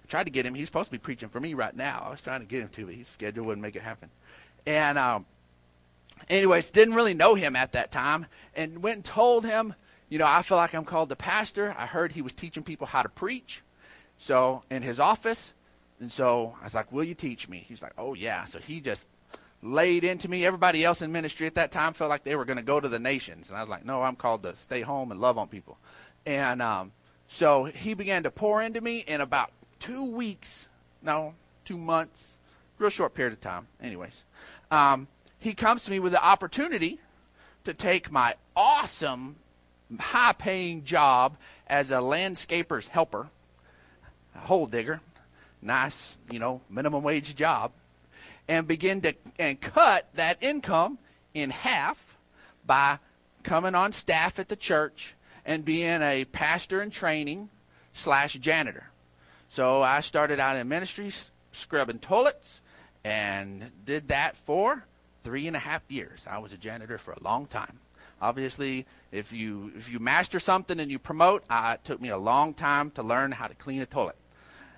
I 0.04 0.08
tried 0.08 0.24
to 0.24 0.32
get 0.32 0.44
him. 0.44 0.56
He's 0.56 0.68
supposed 0.68 0.88
to 0.88 0.92
be 0.92 0.98
preaching 0.98 1.30
for 1.30 1.40
me 1.40 1.54
right 1.54 1.76
now. 1.76 2.04
I 2.08 2.10
was 2.10 2.20
trying 2.20 2.42
to 2.42 2.48
get 2.48 2.64
him 2.64 2.70
to, 2.70 2.88
but 2.88 2.96
his 2.96 3.08
schedule 3.08 3.46
wouldn't 3.46 3.62
make 3.62 3.76
it 3.76 3.84
happen. 3.84 4.10
And 4.66 4.98
um, 4.98 5.28
anyways, 6.32 6.72
didn't 6.72 6.96
really 6.96 7.14
know 7.14 7.36
him 7.36 7.56
at 7.56 7.74
that 7.74 7.92
time, 7.92 8.26
and 8.56 8.82
went 8.82 8.96
and 8.96 9.06
told 9.06 9.46
him, 9.46 9.76
you 10.10 10.18
know, 10.18 10.26
I 10.26 10.42
feel 10.42 10.58
like 10.58 10.74
I'm 10.74 10.84
called 10.84 11.10
to 11.10 11.16
pastor. 11.16 11.76
I 11.78 11.86
heard 11.86 12.14
he 12.14 12.24
was 12.24 12.34
teaching 12.34 12.64
people 12.64 12.88
how 12.88 13.04
to 13.04 13.10
preach, 13.10 13.62
so 14.18 14.64
in 14.72 14.82
his 14.82 15.00
office, 15.00 15.54
and 16.00 16.12
so 16.12 16.56
I 16.60 16.64
was 16.64 16.74
like, 16.74 16.92
"Will 16.92 17.04
you 17.04 17.14
teach 17.14 17.48
me?" 17.48 17.64
He's 17.68 17.84
like, 17.84 17.94
"Oh 18.00 18.16
yeah." 18.16 18.46
So 18.46 18.58
he 18.58 18.82
just 18.82 19.06
laid 19.62 20.04
into 20.04 20.30
me. 20.30 20.46
Everybody 20.46 20.84
else 20.84 21.02
in 21.02 21.12
ministry 21.12 21.48
at 21.48 21.56
that 21.56 21.72
time 21.72 21.94
felt 21.94 22.10
like 22.10 22.24
they 22.24 22.36
were 22.36 22.46
going 22.46 22.58
to 22.58 22.64
go 22.64 22.80
to 22.80 22.88
the 22.88 23.00
nations. 23.00 23.50
And 23.50 23.58
I 23.58 23.62
was 23.62 23.70
like, 23.70 23.86
no, 23.86 24.02
I'm 24.02 24.16
called 24.16 24.44
to 24.44 24.56
stay 24.56 24.82
home 24.82 25.12
and 25.12 25.20
love 25.20 25.38
on 25.38 25.48
people. 25.48 25.78
And 26.26 26.62
um, 26.62 26.92
so 27.28 27.66
he 27.66 27.94
began 27.94 28.24
to 28.24 28.32
pour 28.32 28.62
into 28.62 28.82
me 28.82 29.00
in 29.00 29.22
about 29.22 29.52
two 29.80 30.04
weeks, 30.04 30.70
no, 31.02 31.34
two 31.66 31.78
months, 31.78 32.38
real 32.78 32.90
short 32.90 33.14
period 33.14 33.34
of 33.34 33.42
time. 33.42 33.68
Anyways, 33.82 34.24
um, 34.72 35.08
he 35.40 35.54
comes 35.54 35.84
to 35.84 35.92
me 35.92 36.00
with 36.00 36.12
the 36.12 36.24
opportunity 36.24 37.00
to 37.66 37.74
take 37.74 38.12
my 38.12 38.36
awesome, 38.56 39.38
high 40.00 40.34
paying 40.34 40.84
job 40.84 41.38
as 41.68 41.92
a 41.92 42.02
landscaper's 42.02 42.88
helper, 42.88 43.30
a 44.36 44.40
hole 44.40 44.68
digger. 44.68 45.02
Nice, 45.62 46.16
you 46.32 46.40
know, 46.40 46.62
minimum 46.70 47.04
wage 47.04 47.36
job 47.36 47.72
and 48.50 48.68
begin 48.68 49.00
to 49.00 49.14
and 49.38 49.62
cut 49.62 50.10
that 50.16 50.44
income 50.44 50.98
in 51.34 51.52
half 51.52 52.18
by 52.66 52.98
coming 53.44 53.76
on 53.76 53.94
staff 53.94 54.40
at 54.40 54.50
the 54.50 54.56
church 54.56 55.16
and 55.46 55.64
being 55.64 56.02
a 56.02 56.26
pastor 56.26 56.82
in 56.82 56.90
training 56.90 57.50
slash 57.94 58.34
janitor. 58.34 58.90
So 59.50 59.84
I 59.84 60.02
started 60.02 60.40
out 60.40 60.58
in 60.58 60.68
ministry 60.68 61.12
scrubbing 61.52 62.00
toilets 62.00 62.60
and 63.04 63.72
did 63.86 64.10
that 64.10 64.36
for 64.36 64.86
three 65.24 65.48
and 65.48 65.56
a 65.56 65.60
half 65.60 65.84
years. 65.88 66.26
I 66.28 66.40
was 66.40 66.52
a 66.52 66.58
janitor 66.58 66.98
for 66.98 67.12
a 67.12 67.24
long 67.24 67.46
time. 67.46 67.80
Obviously, 68.22 68.86
if 69.12 69.32
you 69.32 69.72
if 69.78 69.92
you 69.92 70.00
master 70.00 70.40
something 70.40 70.80
and 70.80 70.92
you 70.92 71.00
promote, 71.00 71.44
it 71.50 71.84
took 71.84 72.02
me 72.02 72.10
a 72.10 72.18
long 72.18 72.54
time 72.54 72.92
to 72.92 73.04
learn 73.04 73.32
how 73.32 73.48
to 73.48 73.56
clean 73.56 73.82
a 73.82 73.86
toilet. 73.86 74.18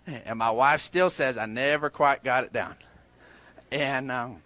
And 0.05 0.37
my 0.37 0.51
wife 0.51 0.81
still 0.81 1.09
says 1.09 1.37
I 1.37 1.45
never 1.45 1.89
quite 1.89 2.23
got 2.23 2.43
it 2.43 2.51
down. 2.51 2.75
And 3.71 4.11
um, 4.11 4.41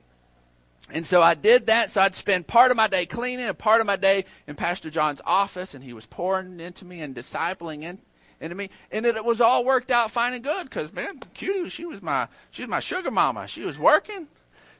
and 0.92 1.06
so 1.06 1.22
I 1.22 1.34
did 1.34 1.68
that. 1.68 1.92
So 1.92 2.02
I'd 2.02 2.16
spend 2.16 2.48
part 2.48 2.72
of 2.72 2.78
my 2.78 2.88
day 2.88 3.06
cleaning 3.06 3.46
and 3.46 3.58
part 3.58 3.82
of 3.82 3.88
my 3.88 3.96
day 3.96 4.26
in 4.48 4.56
Pastor 4.56 4.90
John's 4.90 5.22
office, 5.26 5.74
and 5.74 5.84
he 5.84 5.94
was 5.94 6.06
pouring 6.06 6.60
into 6.60 6.86
me 6.86 7.02
and 7.02 7.16
discipling 7.16 7.82
in, 7.82 8.00
into 8.40 8.56
me, 8.56 8.70
and 8.92 9.06
it, 9.06 9.16
it 9.16 9.26
was 9.26 9.42
all 9.42 9.66
worked 9.66 9.90
out 9.90 10.12
fine 10.12 10.34
and 10.34 10.44
good. 10.44 10.66
Because 10.66 10.94
man, 10.94 11.20
Cutie, 11.34 11.70
she 11.70 11.86
was 11.86 12.02
my 12.02 12.28
she 12.52 12.62
was 12.62 12.70
my 12.70 12.80
sugar 12.80 13.10
mama. 13.10 13.48
She 13.48 13.64
was 13.64 13.80
working, 13.80 14.28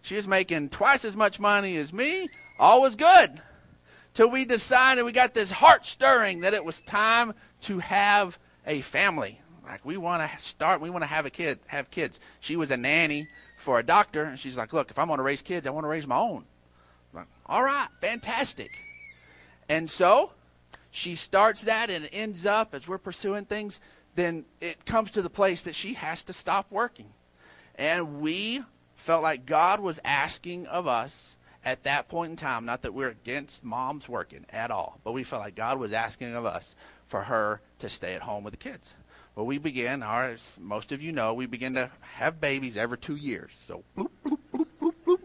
she 0.02 0.16
was 0.16 0.28
making 0.28 0.70
twice 0.70 1.06
as 1.06 1.16
much 1.16 1.40
money 1.40 1.78
as 1.78 1.92
me. 1.92 2.30
All 2.60 2.82
was 2.82 2.96
good. 2.96 3.42
Till 4.14 4.30
we 4.30 4.46
decided 4.46 5.04
we 5.04 5.12
got 5.12 5.34
this 5.34 5.52
heart 5.52 5.86
stirring 5.86 6.42
that 6.42 6.54
it 6.54 6.64
was 6.64 6.80
time 6.82 7.34
to 7.62 7.80
have 7.80 8.40
a 8.66 8.80
family. 8.82 9.42
Like 9.66 9.84
we 9.84 9.98
want 9.98 10.30
to 10.30 10.40
start, 10.44 10.80
we 10.80 10.90
want 10.90 11.02
to 11.02 11.08
have 11.08 11.26
a 11.26 11.30
kid, 11.30 11.60
have 11.68 11.90
kids. 11.90 12.20
She 12.40 12.56
was 12.56 12.72
a 12.72 12.78
nanny 12.78 13.28
for 13.66 13.80
a 13.80 13.84
doctor, 13.84 14.24
and 14.24 14.38
she's 14.38 14.56
like, 14.56 14.74
"Look, 14.74 14.92
if 14.92 15.00
I'm 15.00 15.08
going 15.08 15.18
to 15.18 15.24
raise 15.24 15.42
kids, 15.42 15.66
I 15.66 15.72
want 15.72 15.86
to 15.86 15.90
raise 15.90 16.06
my 16.06 16.18
own." 16.18 16.46
I'm 17.12 17.22
like, 17.22 17.28
all 17.48 17.64
right, 17.64 17.88
fantastic. 18.00 18.70
And 19.68 19.90
so 19.90 20.34
she 20.92 21.16
starts 21.16 21.64
that, 21.64 21.90
and 21.90 22.06
it 22.06 22.12
ends 22.14 22.46
up 22.46 22.76
as 22.76 22.88
we're 22.88 23.00
pursuing 23.00 23.46
things. 23.46 23.82
Then 24.14 24.46
it 24.62 24.86
comes 24.86 25.10
to 25.12 25.24
the 25.24 25.32
place 25.32 25.64
that 25.64 25.74
she 25.74 25.96
has 25.96 26.24
to 26.26 26.34
stop 26.34 26.68
working, 26.70 27.10
and 27.74 28.22
we 28.22 28.64
felt 28.96 29.24
like 29.24 29.48
God 29.48 29.80
was 29.80 30.00
asking 30.06 30.68
of 30.68 30.86
us 30.86 31.36
at 31.66 31.84
that 31.86 32.08
point 32.08 32.30
in 32.30 32.38
time. 32.38 32.66
Not 32.66 32.84
that 32.84 32.94
we're 32.94 33.10
against 33.10 33.64
moms 33.64 34.08
working 34.08 34.46
at 34.52 34.70
all, 34.70 35.00
but 35.04 35.12
we 35.14 35.24
felt 35.24 35.42
like 35.42 35.56
God 35.56 35.80
was 35.80 35.92
asking 35.92 36.36
of 36.36 36.46
us 36.46 36.76
for 37.08 37.24
her 37.24 37.62
to 37.80 37.90
stay 37.90 38.14
at 38.14 38.22
home 38.22 38.44
with 38.44 38.54
the 38.54 38.58
kids. 38.58 38.94
Well, 39.36 39.46
we 39.46 39.58
began, 39.58 40.02
our, 40.02 40.32
as 40.32 40.56
most 40.60 40.94
of 40.94 41.02
you 41.02 41.12
know, 41.12 41.34
we 41.34 41.46
begin 41.46 41.74
to 41.74 41.92
have 42.14 42.40
babies 42.40 42.78
every 42.78 42.98
two 42.98 43.18
years. 43.18 43.54
So, 43.54 43.84
bloop, 43.98 44.10
bloop, 44.26 44.40
bloop, 44.54 44.68
bloop, 44.82 44.94
bloop. 45.06 45.20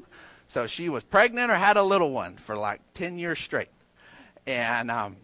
So 0.48 0.66
she 0.66 0.88
was 0.88 1.04
pregnant 1.04 1.52
or 1.52 1.54
had 1.54 1.76
a 1.76 1.82
little 1.84 2.10
one 2.10 2.36
for 2.36 2.56
like 2.56 2.80
10 2.94 3.20
years 3.20 3.38
straight. 3.38 3.68
And, 4.48 4.90
um, 4.90 5.16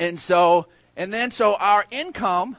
and 0.00 0.18
so, 0.18 0.66
and 0.96 1.14
then 1.14 1.30
so 1.30 1.54
our 1.54 1.84
income 1.92 2.56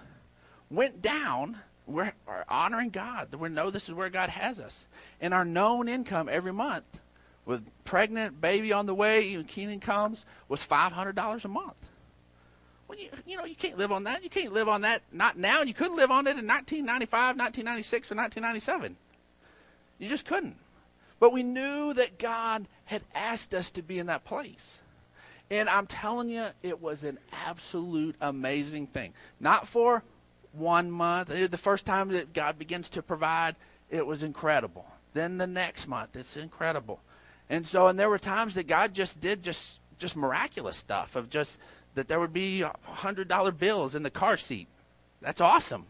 went 0.72 1.01
down. 1.01 1.57
We're, 1.86 2.13
we're 2.25 2.46
honoring 2.48 2.91
God. 2.91 3.36
We 3.36 3.50
know 3.50 3.69
this 3.69 3.89
is 3.89 3.96
where 3.96 4.10
God 4.10 4.29
has 4.29 4.62
us. 4.62 4.88
And 5.19 5.34
our 5.34 5.43
known 5.43 5.89
income 5.89 6.29
every 6.31 6.53
month 6.53 6.86
with 7.46 7.69
pregnant 7.84 8.39
baby 8.39 8.72
on 8.72 8.86
the 8.86 8.96
way, 8.96 9.34
and 9.34 9.46
Keenan 9.46 9.81
comes, 9.81 10.25
was 10.48 10.65
$500 10.65 11.43
a 11.43 11.48
month. 11.50 11.89
Well, 12.88 12.98
you, 12.98 13.10
you 13.25 13.38
know, 13.38 13.46
you 13.46 13.56
can't 13.56 13.77
live 13.77 13.91
on 13.91 14.06
that. 14.06 14.24
You 14.24 14.29
can't 14.29 14.53
live 14.53 14.70
on 14.70 14.82
that. 14.82 15.01
Not 15.12 15.38
now. 15.38 15.62
You 15.62 15.74
couldn't 15.74 15.98
live 15.98 16.12
on 16.12 16.25
it 16.27 16.38
in 16.38 16.48
1995, 16.48 17.38
1996, 17.38 18.12
or 18.12 18.15
1997. 18.15 18.96
You 20.00 20.10
just 20.10 20.25
couldn't. 20.25 20.58
But 21.20 21.34
we 21.34 21.44
knew 21.44 21.94
that 21.94 22.20
God 22.20 22.67
had 22.86 23.03
asked 23.13 23.53
us 23.53 23.72
to 23.72 23.82
be 23.82 24.00
in 24.00 24.08
that 24.08 24.24
place. 24.24 24.79
And 25.50 25.70
I'm 25.70 25.88
telling 25.88 26.29
you, 26.29 26.46
it 26.62 26.82
was 26.82 27.03
an 27.03 27.17
absolute 27.46 28.15
amazing 28.22 28.88
thing. 28.88 29.13
Not 29.39 29.67
for 29.67 30.03
one 30.51 30.91
month. 30.91 31.29
The 31.29 31.58
first 31.58 31.86
time 31.86 32.10
that 32.10 32.34
God 32.34 32.60
begins 32.60 32.89
to 32.89 33.01
provide, 33.01 33.56
it 33.89 34.06
was 34.06 34.24
incredible. 34.24 34.86
Then 35.13 35.38
the 35.38 35.48
next 35.48 35.88
month, 35.88 36.15
it's 36.15 36.38
incredible. 36.38 37.00
And 37.50 37.65
so, 37.65 37.88
and 37.88 37.98
there 37.98 38.10
were 38.10 38.20
times 38.20 38.56
that 38.56 38.67
God 38.67 38.94
just 38.94 39.20
did 39.20 39.41
just 39.41 39.79
just 39.98 40.15
miraculous 40.15 40.77
stuff 40.77 41.15
of 41.15 41.27
just 41.29 41.60
that 41.97 42.07
there 42.07 42.19
would 42.19 42.33
be 42.33 42.63
hundred 42.83 43.27
dollar 43.27 43.51
bills 43.51 43.95
in 43.95 44.03
the 44.03 44.09
car 44.09 44.37
seat. 44.37 44.67
That's 45.21 45.41
awesome. 45.41 45.85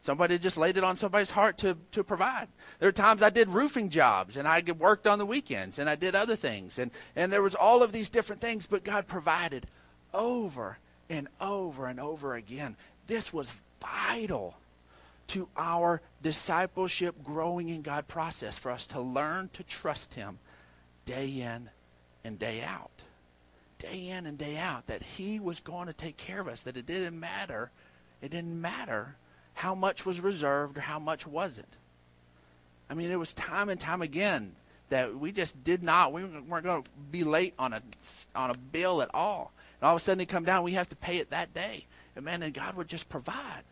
Somebody 0.00 0.38
just 0.38 0.58
laid 0.58 0.76
it 0.76 0.84
on 0.84 0.96
somebody's 0.96 1.30
heart 1.30 1.56
to, 1.58 1.78
to 1.92 2.04
provide. 2.04 2.48
There 2.78 2.90
are 2.90 2.92
times 2.92 3.22
I 3.22 3.30
did 3.30 3.48
roofing 3.48 3.88
jobs 3.88 4.36
and 4.36 4.46
I 4.46 4.62
worked 4.76 5.06
on 5.06 5.18
the 5.18 5.24
weekends 5.24 5.78
and 5.78 5.88
I 5.88 5.94
did 5.96 6.14
other 6.14 6.36
things. 6.36 6.78
And, 6.78 6.90
and 7.16 7.32
there 7.32 7.40
was 7.40 7.54
all 7.54 7.82
of 7.82 7.90
these 7.90 8.10
different 8.10 8.42
things, 8.42 8.66
but 8.66 8.84
God 8.84 9.06
provided 9.06 9.66
over 10.12 10.76
and 11.08 11.28
over 11.40 11.86
and 11.86 11.98
over 11.98 12.34
again. 12.34 12.76
This 13.06 13.32
was 13.32 13.54
vital 13.80 14.56
to 15.28 15.48
our 15.56 16.02
discipleship 16.20 17.14
growing 17.24 17.70
in 17.70 17.80
God 17.80 18.06
process 18.06 18.58
for 18.58 18.70
us 18.70 18.86
to 18.88 19.00
learn 19.00 19.48
to 19.54 19.62
trust 19.62 20.12
Him 20.12 20.38
day 21.06 21.28
in 21.28 21.70
and 22.24 22.38
day 22.38 22.62
out. 22.62 22.90
Day 23.90 24.08
in 24.08 24.26
and 24.26 24.38
day 24.38 24.56
out. 24.56 24.86
That 24.86 25.02
He 25.02 25.38
was 25.38 25.60
going 25.60 25.86
to 25.86 25.92
take 25.92 26.16
care 26.16 26.40
of 26.40 26.48
us. 26.48 26.62
That 26.62 26.76
it 26.76 26.86
didn't 26.86 27.18
matter. 27.18 27.70
It 28.22 28.30
didn't 28.30 28.60
matter 28.60 29.16
how 29.54 29.74
much 29.74 30.04
was 30.04 30.20
reserved 30.20 30.78
or 30.78 30.82
how 30.82 30.98
much 30.98 31.26
wasn't. 31.26 31.76
I 32.90 32.94
mean, 32.94 33.10
it 33.10 33.18
was 33.18 33.32
time 33.34 33.68
and 33.68 33.80
time 33.80 34.02
again 34.02 34.56
that 34.90 35.18
we 35.18 35.32
just 35.32 35.64
did 35.64 35.82
not, 35.82 36.12
we 36.12 36.24
weren't 36.24 36.64
going 36.64 36.82
to 36.82 36.90
be 37.10 37.24
late 37.24 37.54
on 37.58 37.72
a, 37.72 37.82
on 38.34 38.50
a 38.50 38.54
bill 38.54 39.00
at 39.02 39.10
all. 39.14 39.52
And 39.80 39.88
all 39.88 39.96
of 39.96 40.00
a 40.00 40.04
sudden 40.04 40.18
they 40.18 40.26
come 40.26 40.44
down, 40.44 40.64
we 40.64 40.72
have 40.72 40.88
to 40.90 40.96
pay 40.96 41.18
it 41.18 41.30
that 41.30 41.54
day. 41.54 41.86
And 42.14 42.24
man, 42.24 42.42
and 42.42 42.52
God 42.52 42.76
would 42.76 42.88
just 42.88 43.08
provide. 43.08 43.62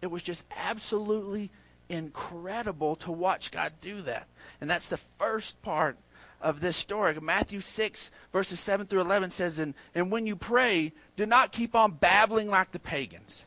It 0.00 0.10
was 0.10 0.22
just 0.22 0.44
absolutely 0.56 1.50
incredible 1.88 2.96
to 2.96 3.12
watch 3.12 3.50
God 3.50 3.72
do 3.80 4.00
that. 4.02 4.28
And 4.60 4.70
that's 4.70 4.88
the 4.88 4.96
first 4.96 5.60
part 5.62 5.98
of 6.40 6.60
this 6.60 6.76
story. 6.76 7.16
Matthew 7.20 7.60
6, 7.60 8.10
verses 8.32 8.60
7 8.60 8.86
through 8.86 9.00
11 9.00 9.30
says, 9.30 9.58
and, 9.58 9.74
and 9.94 10.10
when 10.10 10.26
you 10.26 10.36
pray, 10.36 10.92
do 11.16 11.26
not 11.26 11.52
keep 11.52 11.74
on 11.74 11.92
babbling 11.92 12.48
like 12.48 12.72
the 12.72 12.78
pagans 12.78 13.46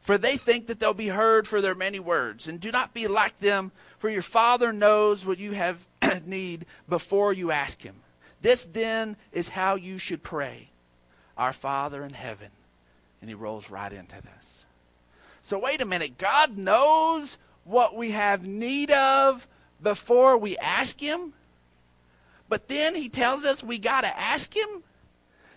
for 0.00 0.18
they 0.18 0.36
think 0.36 0.66
that 0.66 0.80
they'll 0.80 0.94
be 0.94 1.08
heard 1.08 1.46
for 1.46 1.60
their 1.60 1.74
many 1.74 2.00
words. 2.00 2.48
And 2.48 2.58
do 2.58 2.72
not 2.72 2.94
be 2.94 3.06
like 3.06 3.38
them, 3.38 3.70
for 3.98 4.08
your 4.08 4.22
Father 4.22 4.72
knows 4.72 5.24
what 5.24 5.38
you 5.38 5.52
have 5.52 5.86
need 6.26 6.66
before 6.88 7.32
you 7.32 7.50
ask 7.50 7.82
Him. 7.82 7.96
This 8.42 8.64
then 8.64 9.16
is 9.32 9.50
how 9.50 9.74
you 9.74 9.98
should 9.98 10.22
pray 10.22 10.70
Our 11.36 11.52
Father 11.52 12.02
in 12.02 12.14
heaven. 12.14 12.48
And 13.20 13.28
He 13.28 13.34
rolls 13.34 13.70
right 13.70 13.92
into 13.92 14.16
this. 14.16 14.64
So, 15.42 15.58
wait 15.58 15.80
a 15.80 15.86
minute. 15.86 16.16
God 16.16 16.56
knows 16.56 17.36
what 17.64 17.94
we 17.94 18.12
have 18.12 18.46
need 18.46 18.90
of 18.90 19.46
before 19.82 20.38
we 20.38 20.56
ask 20.58 20.98
Him? 20.98 21.34
But 22.50 22.68
then 22.68 22.94
He 22.94 23.08
tells 23.08 23.46
us 23.46 23.64
we 23.64 23.78
got 23.78 24.02
to 24.02 24.20
ask 24.20 24.54
Him? 24.54 24.82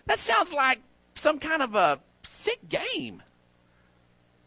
That 0.06 0.18
sounds 0.18 0.54
like 0.54 0.80
some 1.16 1.38
kind 1.38 1.60
of 1.60 1.74
a 1.74 2.00
sick 2.22 2.66
game. 2.68 3.22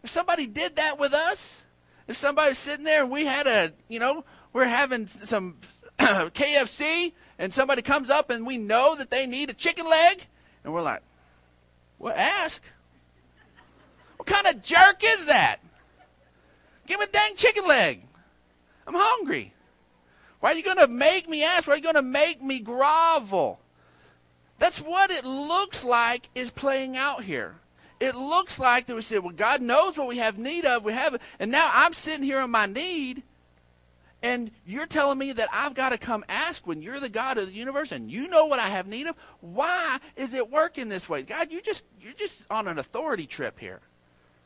If 0.04 0.10
somebody 0.10 0.48
did 0.48 0.78
that 0.78 0.98
with 0.98 1.14
us, 1.14 1.66
if 2.08 2.16
somebody 2.16 2.50
was 2.50 2.58
sitting 2.58 2.86
there 2.86 3.04
and 3.04 3.12
we 3.12 3.26
had 3.26 3.46
a, 3.48 3.74
you 3.90 4.00
know, 4.00 4.24
we're 4.54 4.66
having 4.66 5.08
some 5.08 5.58
KFC 6.00 7.12
and 7.38 7.54
somebody 7.54 7.82
comes 7.82 8.10
up 8.10 8.30
and 8.30 8.48
we 8.48 8.58
know 8.58 8.96
that 8.96 9.10
they 9.10 9.28
need 9.28 9.50
a 9.50 9.54
chicken 9.54 9.88
leg 9.88 10.26
and 10.64 10.74
we're 10.74 10.82
like, 10.82 11.02
well, 12.00 12.14
ask. 12.16 12.64
What 14.16 14.28
kind 14.28 14.48
of 14.48 14.62
jerk 14.62 15.02
is 15.04 15.26
that? 15.26 15.58
Give 16.86 17.00
me 17.00 17.06
a 17.06 17.12
dang 17.12 17.36
chicken 17.36 17.68
leg. 17.68 18.04
I'm 18.88 18.94
hungry. 18.96 19.54
Why 20.40 20.52
are 20.52 20.56
you 20.56 20.64
going 20.64 20.78
to 20.78 20.88
make 20.88 21.28
me 21.28 21.44
ask? 21.44 21.68
Why 21.68 21.74
are 21.74 21.78
you 21.78 21.84
going 21.84 21.96
to 21.96 22.02
make 22.02 22.42
me 22.42 22.60
grovel? 22.60 23.60
That's 24.60 24.80
what 24.80 25.12
it 25.12 25.26
looks 25.26 25.84
like 25.84 26.30
is 26.36 26.52
playing 26.52 26.98
out 26.98 27.24
here 27.24 27.56
it 28.00 28.16
looks 28.16 28.60
like 28.60 28.86
that 28.86 28.96
we 28.96 29.02
said, 29.02 29.24
well, 29.24 29.34
God 29.34 29.62
knows 29.62 29.98
what 29.98 30.08
we 30.08 30.18
have 30.18 30.38
need 30.38 30.66
of. 30.66 30.84
We 30.84 30.94
have 30.94 31.16
it. 31.16 31.22
And 31.40 31.52
now 31.52 31.70
I'm 31.74 31.94
sitting 31.94 32.24
here 32.24 32.40
on 32.40 32.52
my 32.52 32.68
need, 32.68 33.24
and 34.22 34.52
you're 34.66 34.86
telling 34.86 35.18
me 35.18 35.32
that 35.32 35.50
I've 35.52 35.74
got 35.74 35.90
to 35.90 35.98
come 35.98 36.24
ask 36.30 36.66
when 36.68 36.82
you're 36.82 37.00
the 37.00 37.10
God 37.10 37.38
of 37.38 37.48
the 37.48 37.54
universe 37.54 37.92
and 37.92 38.12
you 38.12 38.28
know 38.28 38.46
what 38.46 38.60
I 38.60 38.70
have 38.70 38.88
need 38.88 39.08
of? 39.08 39.16
Why 39.42 40.00
is 40.16 40.34
it 40.34 40.50
working 40.50 40.90
this 40.90 41.10
way? 41.10 41.24
God, 41.24 41.52
you 41.52 41.62
just 41.62 41.86
you're 42.02 42.14
just 42.14 42.42
on 42.50 42.68
an 42.68 42.78
authority 42.78 43.26
trip 43.26 43.60
here. 43.60 43.80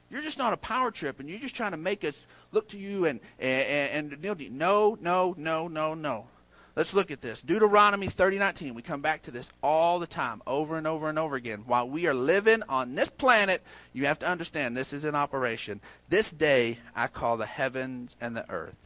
You're 0.10 0.21
just 0.21 0.41
on 0.41 0.51
a 0.51 0.58
power 0.58 0.91
trip, 0.91 1.21
and 1.21 1.30
you're 1.30 1.39
just 1.39 1.56
trying 1.56 1.71
to 1.71 1.77
make 1.77 2.04
us 2.04 2.25
look 2.52 2.70
to 2.70 2.78
you 2.78 3.06
and 3.06 3.20
and, 3.40 4.14
and, 4.14 4.52
no, 4.52 4.98
no, 5.00 5.36
no, 5.38 5.68
no, 5.68 5.94
no. 5.94 6.28
Let's 6.76 6.94
look 6.94 7.12
at 7.12 7.22
this. 7.22 7.42
Deuteronomy 7.42 8.08
30:19. 8.08 8.76
We 8.76 8.82
come 8.82 9.02
back 9.02 9.24
to 9.24 9.32
this 9.32 9.50
all 9.62 10.00
the 10.00 10.08
time, 10.08 10.42
over 10.48 10.78
and 10.78 10.88
over 10.88 11.10
and 11.10 11.20
over 11.20 11.36
again. 11.36 11.64
While 11.66 11.90
we 11.90 12.08
are 12.08 12.14
living 12.14 12.64
on 12.70 12.96
this 12.96 13.10
planet, 13.10 13.62
you 13.92 14.06
have 14.06 14.20
to 14.20 14.28
understand 14.28 14.76
this 14.76 14.94
is 14.94 15.04
in 15.04 15.14
operation. 15.14 15.82
This 16.08 16.32
day 16.32 16.80
I 16.96 17.08
call 17.08 17.36
the 17.36 17.46
heavens 17.46 18.16
and 18.22 18.36
the 18.38 18.50
earth 18.50 18.78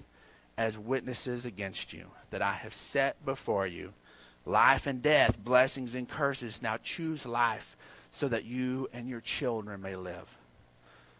as 0.58 0.78
witnesses 0.80 1.46
against 1.46 1.94
you 1.94 2.08
that 2.32 2.42
I 2.42 2.54
have 2.54 2.74
set 2.74 3.24
before 3.24 3.68
you 3.68 3.94
life 4.46 4.88
and 4.88 5.02
death, 5.02 5.38
blessings 5.44 5.94
and 5.94 6.10
curses. 6.10 6.62
Now 6.62 6.78
choose 6.78 7.26
life 7.26 7.78
so 8.10 8.28
that 8.30 8.46
you 8.46 8.90
and 8.94 9.08
your 9.08 9.22
children 9.22 9.82
may 9.82 9.96
live 9.96 10.38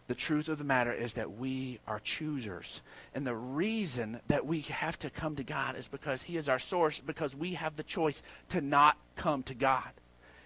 the 0.08 0.14
truth 0.14 0.48
of 0.48 0.58
the 0.58 0.64
matter 0.64 0.92
is 0.92 1.14
that 1.14 1.36
we 1.36 1.80
are 1.86 1.98
choosers. 1.98 2.82
And 3.14 3.26
the 3.26 3.34
reason 3.34 4.20
that 4.28 4.46
we 4.46 4.60
have 4.62 4.98
to 5.00 5.10
come 5.10 5.36
to 5.36 5.42
God 5.42 5.76
is 5.76 5.88
because 5.88 6.22
He 6.22 6.36
is 6.36 6.48
our 6.48 6.58
source, 6.58 7.00
because 7.00 7.34
we 7.34 7.54
have 7.54 7.76
the 7.76 7.82
choice 7.82 8.22
to 8.50 8.60
not 8.60 8.96
come 9.16 9.42
to 9.44 9.54
God. 9.54 9.90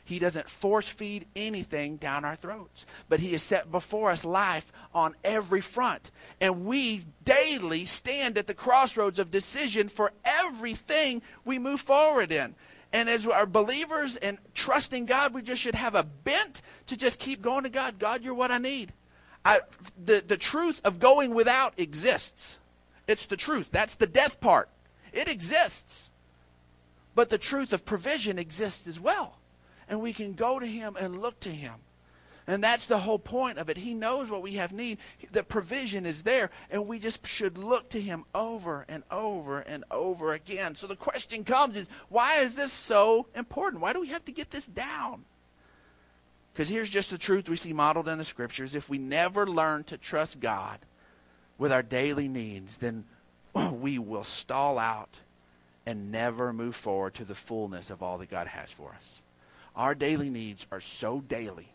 He 0.03 0.18
doesn't 0.18 0.49
force 0.49 0.88
feed 0.88 1.27
anything 1.37 1.96
down 1.96 2.25
our 2.25 2.35
throats, 2.35 2.87
but 3.09 3.20
He 3.20 3.33
has 3.33 3.42
set 3.42 3.70
before 3.70 4.11
us 4.11 4.25
life 4.25 4.73
on 4.94 5.14
every 5.23 5.61
front. 5.61 6.11
And 6.40 6.64
we 6.64 7.03
daily 7.25 7.85
stand 7.85 8.38
at 8.38 8.46
the 8.46 8.55
crossroads 8.55 9.18
of 9.18 9.31
decision 9.31 9.88
for 9.88 10.12
everything 10.25 11.23
we 11.44 11.59
move 11.59 11.81
forward 11.81 12.33
in. 12.33 12.55
And 12.92 13.09
as 13.09 13.27
our 13.27 13.46
believers 13.46 14.16
and 14.16 14.38
trusting 14.55 15.07
God, 15.07 15.33
we 15.33 15.42
just 15.42 15.62
should 15.62 15.77
have 15.77 15.94
a 15.94 16.03
bent 16.03 16.62
to 16.87 16.96
just 16.96 17.20
keep 17.20 17.40
going 17.40 17.62
to 17.62 17.70
God. 17.70 17.99
God, 17.99 18.25
you're 18.25 18.35
what 18.35 18.51
I 18.51 18.59
need. 18.59 18.92
I, 19.44 19.61
the, 20.03 20.22
the 20.26 20.37
truth 20.37 20.81
of 20.85 20.98
going 20.98 21.35
without 21.35 21.79
exists. 21.79 22.59
It's 23.07 23.26
the 23.26 23.37
truth. 23.37 23.70
That's 23.72 23.94
the 23.94 24.07
death 24.07 24.40
part. 24.40 24.68
It 25.12 25.31
exists. 25.31 26.11
But 27.14 27.29
the 27.29 27.38
truth 27.38 27.72
of 27.72 27.85
provision 27.85 28.38
exists 28.38 28.87
as 28.87 29.00
well. 29.00 29.38
And 29.88 30.00
we 30.00 30.12
can 30.12 30.35
go 30.35 30.59
to 30.59 30.66
Him 30.66 30.96
and 30.98 31.20
look 31.20 31.40
to 31.40 31.50
Him. 31.50 31.74
And 32.46 32.64
that's 32.64 32.87
the 32.87 32.98
whole 32.98 33.18
point 33.18 33.59
of 33.59 33.68
it. 33.68 33.76
He 33.76 33.94
knows 33.94 34.29
what 34.29 34.42
we 34.42 34.55
have 34.55 34.72
need. 34.72 34.98
The 35.31 35.44
provision 35.44 36.05
is 36.05 36.22
there, 36.22 36.50
and 36.68 36.88
we 36.88 36.98
just 36.98 37.24
should 37.24 37.57
look 37.57 37.90
to 37.90 38.00
him 38.00 38.24
over 38.35 38.85
and 38.88 39.05
over 39.09 39.61
and 39.61 39.85
over 39.88 40.33
again. 40.33 40.74
So 40.74 40.88
the 40.88 40.96
question 40.96 41.44
comes 41.44 41.76
is 41.76 41.88
why 42.09 42.40
is 42.40 42.57
this 42.57 42.72
so 42.72 43.26
important? 43.37 43.83
Why 43.83 43.92
do 43.92 44.00
we 44.00 44.09
have 44.09 44.24
to 44.24 44.33
get 44.33 44.50
this 44.50 44.66
down? 44.66 45.26
Because 46.53 46.69
here's 46.69 46.91
just 46.91 47.11
the 47.11 47.19
truth 47.19 47.49
we 47.49 47.57
see 47.57 47.73
modeled 47.73 48.09
in 48.09 48.19
the 48.19 48.25
scriptures. 48.25 48.75
If 48.75 48.89
we 48.89 48.99
never 48.99 49.47
learn 49.47 49.85
to 49.85 49.97
trust 49.97 50.41
God 50.41 50.79
with 51.59 51.73
our 51.73 51.83
daily 51.83 52.29
needs, 52.29 52.79
then 52.79 53.05
we 53.73 53.99
will 53.99 54.25
stall 54.25 54.79
out 54.79 55.19
and 55.87 56.13
never 56.13 56.53
move 56.53 56.77
forward 56.77 57.15
to 57.15 57.25
the 57.25 57.35
fullness 57.35 57.91
of 57.91 58.03
all 58.03 58.19
that 58.19 58.31
God 58.31 58.47
has 58.47 58.73
for 58.73 58.91
us. 58.97 59.23
Our 59.77 59.95
daily 59.95 60.31
needs 60.31 60.67
are 60.71 60.81
so 60.81 61.21
daily. 61.21 61.69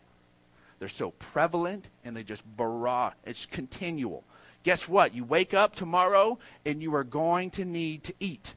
They're 0.78 0.88
so 0.88 1.10
prevalent 1.12 1.88
and 2.04 2.16
they 2.16 2.22
just 2.22 2.44
barrage. 2.56 3.14
It's 3.24 3.46
continual. 3.46 4.24
Guess 4.62 4.88
what? 4.88 5.14
You 5.14 5.24
wake 5.24 5.54
up 5.54 5.74
tomorrow 5.74 6.38
and 6.64 6.82
you 6.82 6.94
are 6.94 7.04
going 7.04 7.50
to 7.52 7.64
need 7.64 8.04
to 8.04 8.14
eat. 8.20 8.54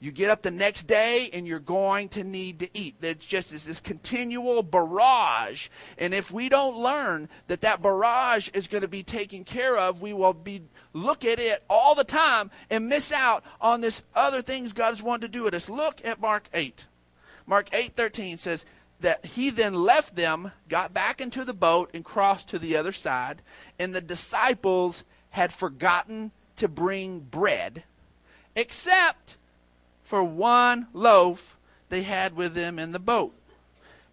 You 0.00 0.12
get 0.12 0.30
up 0.30 0.42
the 0.42 0.52
next 0.52 0.86
day 0.86 1.28
and 1.32 1.46
you're 1.46 1.58
going 1.58 2.08
to 2.10 2.22
need 2.22 2.60
to 2.60 2.70
eat. 2.72 2.96
There's 3.00 3.16
just 3.16 3.50
this, 3.50 3.80
continual 3.80 4.62
barrage. 4.62 5.68
And 5.98 6.14
if 6.14 6.30
we 6.30 6.48
don't 6.48 6.76
learn 6.76 7.28
that 7.48 7.62
that 7.62 7.82
barrage 7.82 8.48
is 8.54 8.68
going 8.68 8.82
to 8.82 8.88
be 8.88 9.02
taken 9.02 9.42
care 9.42 9.76
of, 9.76 10.00
we 10.00 10.12
will 10.12 10.34
be 10.34 10.62
look 10.92 11.24
at 11.24 11.40
it 11.40 11.64
all 11.68 11.96
the 11.96 12.04
time 12.04 12.52
and 12.70 12.88
miss 12.88 13.10
out 13.10 13.42
on 13.60 13.80
this 13.80 14.02
other 14.14 14.40
things 14.40 14.72
God 14.72 14.90
has 14.90 15.02
wanted 15.02 15.32
to 15.32 15.38
do 15.38 15.42
with 15.42 15.54
us. 15.54 15.68
Look 15.68 16.00
at 16.04 16.20
Mark 16.20 16.48
8. 16.54 16.86
Mark 17.44 17.68
8:13 17.70 18.38
says 18.38 18.64
that 19.00 19.24
he 19.24 19.50
then 19.50 19.74
left 19.74 20.14
them, 20.14 20.52
got 20.68 20.94
back 20.94 21.20
into 21.20 21.44
the 21.44 21.54
boat 21.54 21.90
and 21.92 22.04
crossed 22.04 22.48
to 22.48 22.58
the 22.58 22.76
other 22.76 22.92
side, 22.92 23.42
and 23.78 23.94
the 23.94 24.00
disciples 24.00 25.04
had 25.30 25.52
forgotten 25.52 26.30
to 26.56 26.68
bring 26.68 27.20
bread 27.20 27.84
except 28.54 29.37
for 30.08 30.24
one 30.24 30.86
loaf 30.94 31.58
they 31.90 32.00
had 32.00 32.34
with 32.34 32.54
them 32.54 32.78
in 32.78 32.92
the 32.92 32.98
boat. 32.98 33.34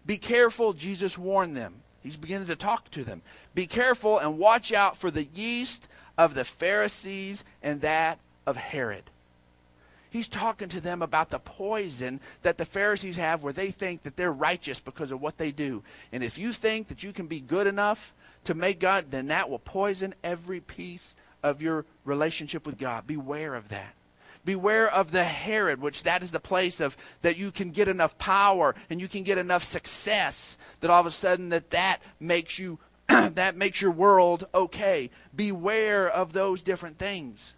Be 0.04 0.18
careful, 0.18 0.74
Jesus 0.74 1.16
warned 1.16 1.56
them. 1.56 1.76
He's 2.02 2.18
beginning 2.18 2.48
to 2.48 2.54
talk 2.54 2.90
to 2.90 3.02
them. 3.02 3.22
Be 3.54 3.66
careful 3.66 4.18
and 4.18 4.38
watch 4.38 4.74
out 4.74 4.98
for 4.98 5.10
the 5.10 5.24
yeast 5.24 5.88
of 6.18 6.34
the 6.34 6.44
Pharisees 6.44 7.46
and 7.62 7.80
that 7.80 8.18
of 8.46 8.58
Herod. 8.58 9.04
He's 10.10 10.28
talking 10.28 10.68
to 10.68 10.82
them 10.82 11.00
about 11.00 11.30
the 11.30 11.38
poison 11.38 12.20
that 12.42 12.58
the 12.58 12.66
Pharisees 12.66 13.16
have 13.16 13.42
where 13.42 13.54
they 13.54 13.70
think 13.70 14.02
that 14.02 14.16
they're 14.16 14.30
righteous 14.30 14.80
because 14.80 15.10
of 15.10 15.22
what 15.22 15.38
they 15.38 15.50
do. 15.50 15.82
And 16.12 16.22
if 16.22 16.36
you 16.36 16.52
think 16.52 16.88
that 16.88 17.02
you 17.02 17.14
can 17.14 17.26
be 17.26 17.40
good 17.40 17.66
enough 17.66 18.12
to 18.44 18.52
make 18.52 18.80
God, 18.80 19.06
then 19.10 19.28
that 19.28 19.48
will 19.48 19.60
poison 19.60 20.14
every 20.22 20.60
piece 20.60 21.14
of 21.42 21.62
your 21.62 21.86
relationship 22.04 22.66
with 22.66 22.76
God. 22.76 23.06
Beware 23.06 23.54
of 23.54 23.70
that. 23.70 23.95
Beware 24.46 24.88
of 24.88 25.10
the 25.10 25.24
Herod, 25.24 25.82
which 25.82 26.04
that 26.04 26.22
is 26.22 26.30
the 26.30 26.40
place 26.40 26.80
of 26.80 26.96
that 27.22 27.36
you 27.36 27.50
can 27.50 27.72
get 27.72 27.88
enough 27.88 28.16
power 28.16 28.76
and 28.88 29.00
you 29.00 29.08
can 29.08 29.24
get 29.24 29.38
enough 29.38 29.64
success 29.64 30.56
that 30.80 30.88
all 30.88 31.00
of 31.00 31.06
a 31.06 31.10
sudden 31.10 31.48
that 31.50 31.70
that 31.70 31.98
makes 32.20 32.58
you 32.58 32.78
that 33.08 33.56
makes 33.56 33.82
your 33.82 33.90
world 33.90 34.46
okay. 34.54 35.10
Beware 35.34 36.08
of 36.08 36.32
those 36.32 36.62
different 36.62 36.96
things. 36.96 37.54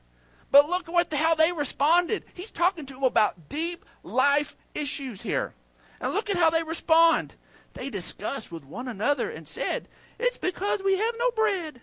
But 0.51 0.69
look 0.69 0.89
at 0.89 0.93
what 0.93 1.11
the, 1.11 1.19
how 1.19 1.35
they 1.35 1.53
responded. 1.53 2.25
He's 2.33 2.51
talking 2.51 2.87
to 2.87 2.95
them 2.95 3.05
about 3.05 3.51
deep 3.51 3.85
life 4.03 4.57
issues 4.75 5.23
here. 5.23 5.53
And 6.01 6.15
look 6.15 6.31
at 6.31 6.37
how 6.37 6.49
they 6.49 6.63
respond. 6.63 7.35
They 7.75 7.91
discussed 7.91 8.51
with 8.51 8.65
one 8.65 8.89
another 8.89 9.29
and 9.29 9.47
said, 9.47 9.89
It's 10.19 10.39
because 10.39 10.83
we 10.83 10.97
have 10.97 11.15
no 11.19 11.31
bread. 11.33 11.83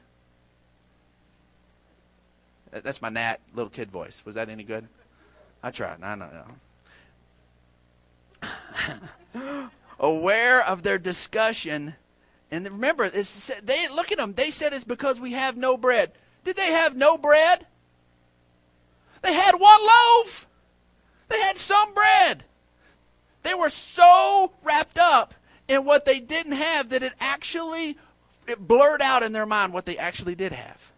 That's 2.83 3.01
my 3.01 3.09
Nat 3.09 3.37
little 3.53 3.69
kid 3.69 3.91
voice. 3.91 4.21
Was 4.25 4.35
that 4.35 4.49
any 4.49 4.63
good? 4.63 4.87
I 5.63 5.71
tried. 5.71 6.03
I 6.03 6.15
know. 6.15 6.29
no. 8.43 9.69
Aware 9.99 10.65
of 10.65 10.83
their 10.83 10.97
discussion, 10.97 11.95
and 12.51 12.65
remember, 12.65 13.09
they 13.09 13.87
look 13.87 14.11
at 14.11 14.17
them. 14.17 14.33
They 14.33 14.51
said 14.51 14.73
it's 14.73 14.83
because 14.83 15.21
we 15.21 15.31
have 15.31 15.55
no 15.55 15.77
bread. 15.77 16.11
Did 16.43 16.57
they 16.57 16.71
have 16.71 16.97
no 16.97 17.17
bread? 17.17 17.65
They 19.21 19.33
had 19.33 19.55
one 19.55 19.81
loaf. 19.81 20.47
They 21.29 21.39
had 21.39 21.57
some 21.57 21.93
bread. 21.93 22.43
They 23.43 23.53
were 23.53 23.69
so 23.69 24.51
wrapped 24.63 24.99
up 24.99 25.33
in 25.67 25.85
what 25.85 26.05
they 26.05 26.19
didn't 26.19 26.53
have 26.53 26.89
that 26.89 27.03
it 27.03 27.13
actually 27.19 27.97
it 28.47 28.59
blurred 28.59 29.01
out 29.01 29.23
in 29.23 29.31
their 29.31 29.45
mind 29.45 29.73
what 29.73 29.85
they 29.85 29.97
actually 29.97 30.35
did 30.35 30.51
have. 30.51 30.91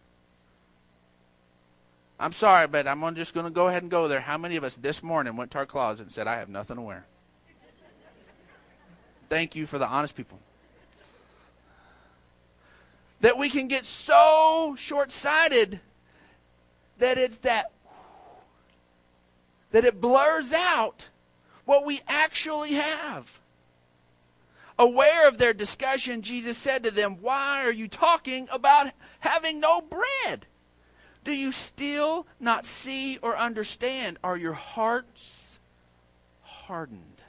I'm 2.20 2.32
sorry, 2.32 2.68
but 2.68 2.88
I'm 2.88 3.16
just 3.16 3.34
going 3.34 3.46
to 3.46 3.52
go 3.52 3.68
ahead 3.68 3.84
and 3.84 3.92
go 3.92 4.08
there. 4.08 4.22
How 4.22 4.38
many 4.38 4.56
of 4.56 4.64
us 4.64 4.76
this 4.76 5.04
morning 5.04 5.36
went 5.36 5.52
to 5.52 5.60
our 5.60 5.66
closet 5.66 6.04
and 6.04 6.12
said, 6.12 6.28
I 6.28 6.38
have 6.38 6.50
nothing 6.50 6.78
to 6.78 6.82
wear? 6.82 7.06
Thank 9.30 9.56
you 9.56 9.68
for 9.68 9.78
the 9.78 9.88
honest 9.88 10.16
people. 10.16 10.40
That 13.22 13.38
we 13.38 13.50
can 13.50 13.68
get 13.68 13.86
so 13.86 14.76
short 14.78 15.12
sighted 15.12 15.80
that 16.98 17.18
it's 17.18 17.38
that, 17.40 17.72
that 19.72 19.86
it 19.86 20.00
blurs 20.02 20.54
out 20.54 21.10
what 21.66 21.86
we 21.86 22.00
actually 22.08 22.74
have. 22.74 23.42
Aware 24.80 25.28
of 25.28 25.38
their 25.38 25.54
discussion, 25.54 26.22
Jesus 26.22 26.58
said 26.58 26.84
to 26.84 26.92
them, 26.92 27.18
Why 27.22 27.64
are 27.64 27.72
you 27.72 27.88
talking 27.88 28.48
about 28.52 28.92
having 29.20 29.60
no 29.60 29.82
bread? 29.82 30.46
Do 31.28 31.36
you 31.36 31.52
still 31.52 32.26
not 32.40 32.64
see 32.64 33.18
or 33.18 33.38
understand? 33.38 34.18
Are 34.24 34.38
your 34.38 34.54
hearts 34.54 35.60
hardened? 36.42 37.22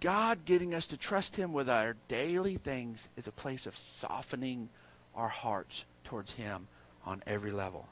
God 0.00 0.46
getting 0.46 0.74
us 0.74 0.86
to 0.86 0.96
trust 0.96 1.36
Him 1.36 1.52
with 1.52 1.68
our 1.68 1.96
daily 2.08 2.56
things 2.56 3.10
is 3.14 3.26
a 3.26 3.30
place 3.30 3.66
of 3.66 3.76
softening 3.76 4.70
our 5.14 5.28
hearts 5.28 5.84
towards 6.02 6.32
Him 6.32 6.66
on 7.04 7.22
every 7.26 7.52
level. 7.52 7.88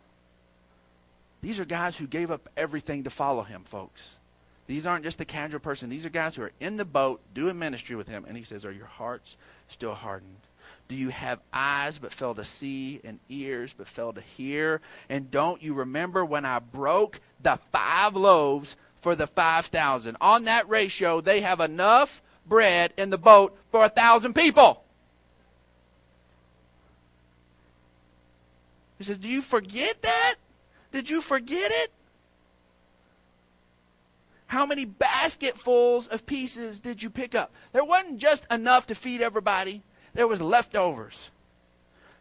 These 1.42 1.60
are 1.60 1.66
guys 1.66 1.98
who 1.98 2.06
gave 2.06 2.30
up 2.30 2.48
everything 2.56 3.04
to 3.04 3.10
follow 3.10 3.42
Him, 3.42 3.64
folks. 3.64 4.16
These 4.66 4.86
aren't 4.86 5.04
just 5.04 5.18
the 5.18 5.26
casual 5.26 5.60
person. 5.60 5.90
These 5.90 6.06
are 6.06 6.10
guys 6.10 6.36
who 6.36 6.42
are 6.42 6.52
in 6.58 6.78
the 6.78 6.86
boat 6.86 7.20
doing 7.34 7.58
ministry 7.58 7.96
with 7.96 8.08
Him. 8.08 8.24
And 8.26 8.34
He 8.34 8.44
says, 8.44 8.64
Are 8.64 8.72
your 8.72 8.86
hearts 8.86 9.36
still 9.68 9.94
hardened? 9.94 10.38
Do 10.88 10.96
you 10.96 11.08
have 11.08 11.40
eyes 11.52 11.98
but 11.98 12.12
fail 12.12 12.34
to 12.34 12.44
see 12.44 13.00
and 13.04 13.18
ears 13.28 13.74
but 13.76 13.88
fail 13.88 14.12
to 14.12 14.20
hear? 14.20 14.80
And 15.08 15.30
don't 15.30 15.62
you 15.62 15.74
remember 15.74 16.24
when 16.24 16.44
I 16.44 16.58
broke 16.58 17.20
the 17.40 17.58
five 17.72 18.16
loaves 18.16 18.76
for 19.00 19.16
the 19.16 19.26
5,000? 19.26 20.16
On 20.20 20.44
that 20.44 20.68
ratio, 20.68 21.20
they 21.20 21.40
have 21.40 21.60
enough 21.60 22.22
bread 22.46 22.92
in 22.98 23.10
the 23.10 23.18
boat 23.18 23.56
for 23.70 23.84
a 23.84 23.88
thousand 23.88 24.34
people. 24.34 24.84
He 28.98 29.04
said, 29.04 29.22
Do 29.22 29.28
you 29.28 29.42
forget 29.42 30.02
that? 30.02 30.34
Did 30.92 31.08
you 31.08 31.22
forget 31.22 31.70
it? 31.72 31.90
How 34.46 34.66
many 34.66 34.84
basketfuls 34.84 36.06
of 36.08 36.26
pieces 36.26 36.78
did 36.78 37.02
you 37.02 37.10
pick 37.10 37.34
up? 37.34 37.52
There 37.72 37.84
wasn't 37.84 38.20
just 38.20 38.46
enough 38.52 38.86
to 38.86 38.94
feed 38.94 39.20
everybody 39.20 39.82
there 40.14 40.28
was 40.28 40.40
leftovers. 40.40 41.30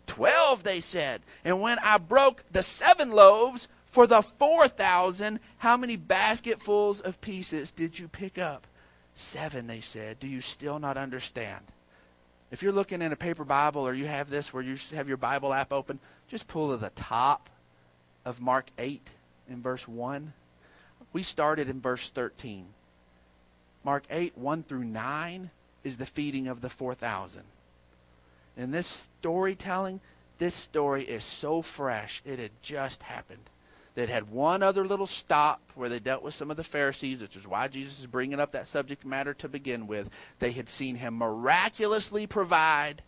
Twelve, 0.05 0.63
they 0.63 0.81
said. 0.81 1.21
And 1.45 1.61
when 1.61 1.79
I 1.79 1.97
broke 1.97 2.43
the 2.51 2.63
seven 2.63 3.11
loaves 3.11 3.67
for 3.85 4.05
the 4.05 4.21
four 4.21 4.67
thousand, 4.67 5.39
how 5.59 5.77
many 5.77 5.95
basketfuls 5.95 6.99
of 6.99 7.21
pieces 7.21 7.71
did 7.71 7.97
you 7.97 8.07
pick 8.07 8.37
up? 8.37 8.67
Seven, 9.15 9.67
they 9.67 9.79
said. 9.79 10.19
Do 10.19 10.27
you 10.27 10.41
still 10.41 10.79
not 10.79 10.97
understand? 10.97 11.65
If 12.51 12.61
you're 12.61 12.71
looking 12.71 13.01
in 13.01 13.11
a 13.11 13.15
paper 13.15 13.43
Bible 13.43 13.87
or 13.87 13.93
you 13.93 14.05
have 14.05 14.29
this 14.29 14.53
where 14.53 14.61
you 14.61 14.77
have 14.93 15.07
your 15.07 15.17
Bible 15.17 15.53
app 15.53 15.73
open, 15.73 15.99
just 16.27 16.47
pull 16.47 16.71
to 16.71 16.77
the 16.77 16.91
top 16.91 17.49
of 18.25 18.41
Mark 18.41 18.67
8 18.77 19.01
in 19.49 19.61
verse 19.61 19.87
1. 19.87 20.33
We 21.13 21.23
started 21.23 21.69
in 21.69 21.81
verse 21.81 22.09
13. 22.09 22.65
Mark 23.83 24.03
8, 24.09 24.37
1 24.37 24.63
through 24.63 24.83
9 24.83 25.49
is 25.83 25.97
the 25.97 26.05
feeding 26.05 26.47
of 26.47 26.61
the 26.61 26.69
4,000. 26.69 27.43
And 28.57 28.73
this 28.73 29.09
storytelling, 29.19 29.99
this 30.37 30.53
story 30.53 31.03
is 31.03 31.23
so 31.23 31.61
fresh. 31.61 32.21
It 32.25 32.39
had 32.39 32.51
just 32.61 33.03
happened. 33.03 33.49
They 33.95 34.07
had 34.07 34.31
one 34.31 34.63
other 34.63 34.85
little 34.87 35.05
stop 35.05 35.61
where 35.75 35.89
they 35.89 35.99
dealt 35.99 36.23
with 36.23 36.33
some 36.33 36.49
of 36.49 36.57
the 36.57 36.63
Pharisees, 36.63 37.21
which 37.21 37.37
is 37.37 37.47
why 37.47 37.67
Jesus 37.67 37.99
is 37.99 38.07
bringing 38.07 38.39
up 38.39 38.51
that 38.53 38.67
subject 38.67 39.05
matter 39.05 39.35
to 39.35 39.47
begin 39.47 39.85
with. 39.85 40.09
They 40.39 40.51
had 40.51 40.67
seen 40.67 40.95
him 40.95 41.17
miraculously 41.17 42.25
provide, 42.25 43.03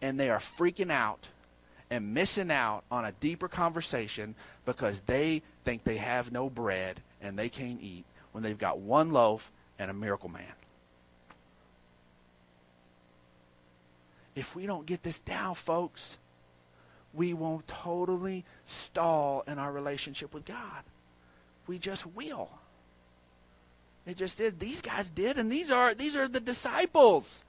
and 0.00 0.18
they 0.18 0.30
are 0.30 0.38
freaking 0.38 0.90
out 0.90 1.28
and 1.90 2.14
missing 2.14 2.50
out 2.50 2.84
on 2.90 3.04
a 3.04 3.12
deeper 3.12 3.48
conversation 3.48 4.34
because 4.64 5.00
they 5.00 5.42
think 5.64 5.84
they 5.84 5.96
have 5.96 6.32
no 6.32 6.48
bread 6.48 7.00
and 7.20 7.38
they 7.38 7.48
can't 7.48 7.82
eat 7.82 8.04
when 8.32 8.42
they've 8.42 8.58
got 8.58 8.78
one 8.78 9.12
loaf 9.12 9.50
and 9.78 9.90
a 9.90 9.94
miracle 9.94 10.28
man. 10.28 10.54
If 14.40 14.56
we 14.56 14.66
don't 14.66 14.86
get 14.86 15.02
this 15.02 15.18
down, 15.18 15.54
folks, 15.54 16.16
we 17.12 17.34
will 17.34 17.62
totally 17.66 18.46
stall 18.64 19.44
in 19.46 19.58
our 19.58 19.70
relationship 19.70 20.32
with 20.32 20.46
God. 20.46 20.82
We 21.66 21.78
just 21.78 22.06
will. 22.06 22.48
It 24.06 24.16
just 24.16 24.38
did. 24.38 24.58
These 24.58 24.80
guys 24.80 25.10
did, 25.10 25.36
and 25.36 25.52
these 25.52 25.70
are 25.70 25.94
these 25.94 26.16
are 26.16 26.26
the 26.26 26.40
disciples. 26.40 27.44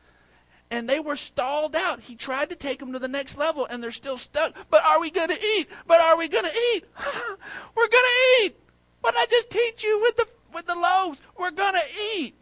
And 0.69 0.88
they 0.88 0.99
were 0.99 1.15
stalled 1.15 1.75
out. 1.75 2.01
He 2.01 2.15
tried 2.15 2.49
to 2.49 2.56
take 2.56 2.80
them 2.80 2.93
to 2.93 2.99
the 2.99 3.08
next 3.08 3.38
level, 3.38 3.65
and 3.65 3.82
they're 3.82 3.91
still 3.91 4.17
stuck. 4.17 4.54
But 4.69 4.86
are 4.86 5.01
we 5.01 5.12
going 5.12 5.27
to 5.27 5.45
eat? 5.45 5.67
But 5.86 5.99
are 5.99 6.17
we 6.17 6.30
going 6.30 6.45
to 6.45 6.58
eat? 6.73 6.86
We're 7.75 7.88
going 7.88 7.91
to 7.91 8.43
eat. 8.43 8.58
What 9.01 9.15
I 9.17 9.25
just 9.30 9.49
teach 9.49 9.84
you 9.84 10.01
with 10.01 10.17
the 10.17 10.27
with 10.54 10.65
the 10.67 10.75
loaves? 10.75 11.21
We're 11.38 11.51
going 11.51 11.73
to 11.73 12.17
eat, 12.17 12.36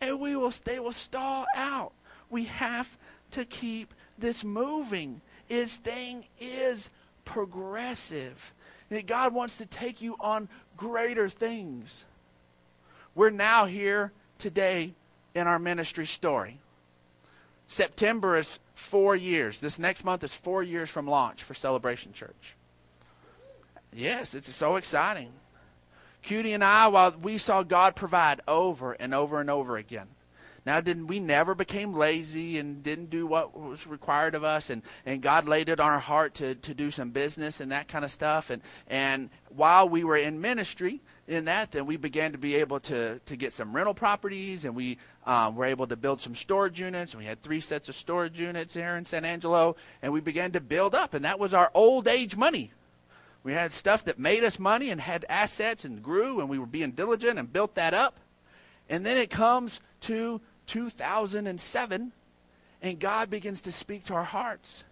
and 0.00 0.18
we 0.18 0.36
will. 0.36 0.52
They 0.64 0.80
will 0.80 0.92
stall 0.92 1.46
out. 1.54 1.92
We 2.30 2.44
have 2.44 2.98
to 3.32 3.44
keep 3.44 3.94
this 4.18 4.44
moving. 4.44 5.20
His 5.46 5.76
thing 5.76 6.24
is 6.40 6.90
progressive. 7.24 8.52
And 8.90 9.06
God 9.06 9.34
wants 9.34 9.58
to 9.58 9.66
take 9.66 10.00
you 10.00 10.16
on 10.20 10.48
greater 10.76 11.28
things. 11.28 12.04
We're 13.14 13.30
now 13.30 13.66
here 13.66 14.12
today 14.38 14.94
in 15.34 15.46
our 15.46 15.58
ministry 15.58 16.06
story. 16.06 16.58
September 17.66 18.36
is 18.36 18.58
four 18.74 19.14
years. 19.14 19.60
This 19.60 19.78
next 19.78 20.04
month 20.04 20.24
is 20.24 20.34
four 20.34 20.62
years 20.62 20.88
from 20.88 21.06
launch 21.06 21.42
for 21.42 21.54
Celebration 21.54 22.12
Church. 22.12 22.54
Yes, 23.92 24.34
it's 24.34 24.54
so 24.54 24.76
exciting. 24.76 25.32
Cutie 26.22 26.52
and 26.52 26.64
I, 26.64 26.88
while 26.88 27.14
we 27.22 27.38
saw 27.38 27.62
God 27.62 27.94
provide 27.94 28.40
over 28.48 28.92
and 28.92 29.14
over 29.14 29.40
and 29.40 29.50
over 29.50 29.76
again. 29.76 30.08
Now, 30.68 30.82
didn't 30.82 31.06
we 31.06 31.18
never 31.18 31.54
became 31.54 31.94
lazy 31.94 32.58
and 32.58 32.82
didn't 32.82 33.08
do 33.08 33.26
what 33.26 33.58
was 33.58 33.86
required 33.86 34.34
of 34.34 34.44
us, 34.44 34.68
and, 34.68 34.82
and 35.06 35.22
God 35.22 35.48
laid 35.48 35.70
it 35.70 35.80
on 35.80 35.90
our 35.90 35.98
heart 35.98 36.34
to, 36.34 36.56
to 36.56 36.74
do 36.74 36.90
some 36.90 37.08
business 37.08 37.60
and 37.60 37.72
that 37.72 37.88
kind 37.88 38.04
of 38.04 38.10
stuff. 38.10 38.50
And 38.50 38.60
and 38.86 39.30
while 39.48 39.88
we 39.88 40.04
were 40.04 40.18
in 40.18 40.42
ministry, 40.42 41.00
in 41.26 41.46
that, 41.46 41.70
then 41.70 41.86
we 41.86 41.96
began 41.96 42.32
to 42.32 42.38
be 42.38 42.56
able 42.56 42.80
to, 42.80 43.18
to 43.18 43.34
get 43.34 43.54
some 43.54 43.74
rental 43.74 43.94
properties, 43.94 44.66
and 44.66 44.76
we 44.76 44.98
um, 45.24 45.56
were 45.56 45.64
able 45.64 45.86
to 45.86 45.96
build 45.96 46.20
some 46.20 46.34
storage 46.34 46.78
units. 46.78 47.14
And 47.14 47.22
we 47.22 47.26
had 47.26 47.42
three 47.42 47.60
sets 47.60 47.88
of 47.88 47.94
storage 47.94 48.38
units 48.38 48.74
here 48.74 48.94
in 48.98 49.06
San 49.06 49.24
Angelo, 49.24 49.74
and 50.02 50.12
we 50.12 50.20
began 50.20 50.52
to 50.52 50.60
build 50.60 50.94
up, 50.94 51.14
and 51.14 51.24
that 51.24 51.38
was 51.38 51.54
our 51.54 51.70
old 51.72 52.06
age 52.06 52.36
money. 52.36 52.72
We 53.42 53.54
had 53.54 53.72
stuff 53.72 54.04
that 54.04 54.18
made 54.18 54.44
us 54.44 54.58
money 54.58 54.90
and 54.90 55.00
had 55.00 55.24
assets 55.30 55.86
and 55.86 56.02
grew, 56.02 56.40
and 56.40 56.50
we 56.50 56.58
were 56.58 56.66
being 56.66 56.90
diligent 56.90 57.38
and 57.38 57.50
built 57.50 57.74
that 57.76 57.94
up. 57.94 58.20
And 58.90 59.06
then 59.06 59.16
it 59.16 59.30
comes 59.30 59.80
to 60.00 60.42
2007, 60.68 62.12
and 62.80 63.00
God 63.00 63.28
begins 63.28 63.62
to 63.62 63.72
speak 63.72 64.04
to 64.04 64.14
our 64.14 64.24
hearts 64.24 64.84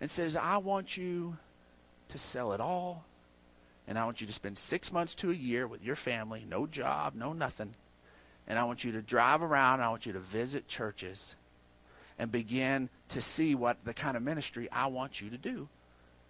and 0.00 0.10
says, 0.10 0.36
I 0.36 0.58
want 0.58 0.96
you 0.96 1.38
to 2.08 2.18
sell 2.18 2.52
it 2.52 2.60
all 2.60 3.04
and 3.90 3.98
I 3.98 4.04
want 4.04 4.20
you 4.20 4.26
to 4.28 4.32
spend 4.32 4.56
six 4.56 4.92
months 4.92 5.16
to 5.16 5.32
a 5.32 5.34
year 5.34 5.66
with 5.66 5.82
your 5.82 5.96
family, 5.96 6.46
no 6.48 6.64
job, 6.64 7.16
no 7.16 7.32
nothing. 7.32 7.74
And 8.46 8.56
I 8.56 8.62
want 8.62 8.84
you 8.84 8.92
to 8.92 9.02
drive 9.02 9.42
around. 9.42 9.80
I 9.80 9.88
want 9.88 10.06
you 10.06 10.12
to 10.12 10.20
visit 10.20 10.68
churches 10.68 11.34
and 12.16 12.30
begin 12.30 12.88
to 13.08 13.20
see 13.20 13.56
what 13.56 13.84
the 13.84 13.92
kind 13.92 14.16
of 14.16 14.22
ministry 14.22 14.68
I 14.70 14.86
want 14.86 15.20
you 15.20 15.30
to 15.30 15.36
do 15.36 15.68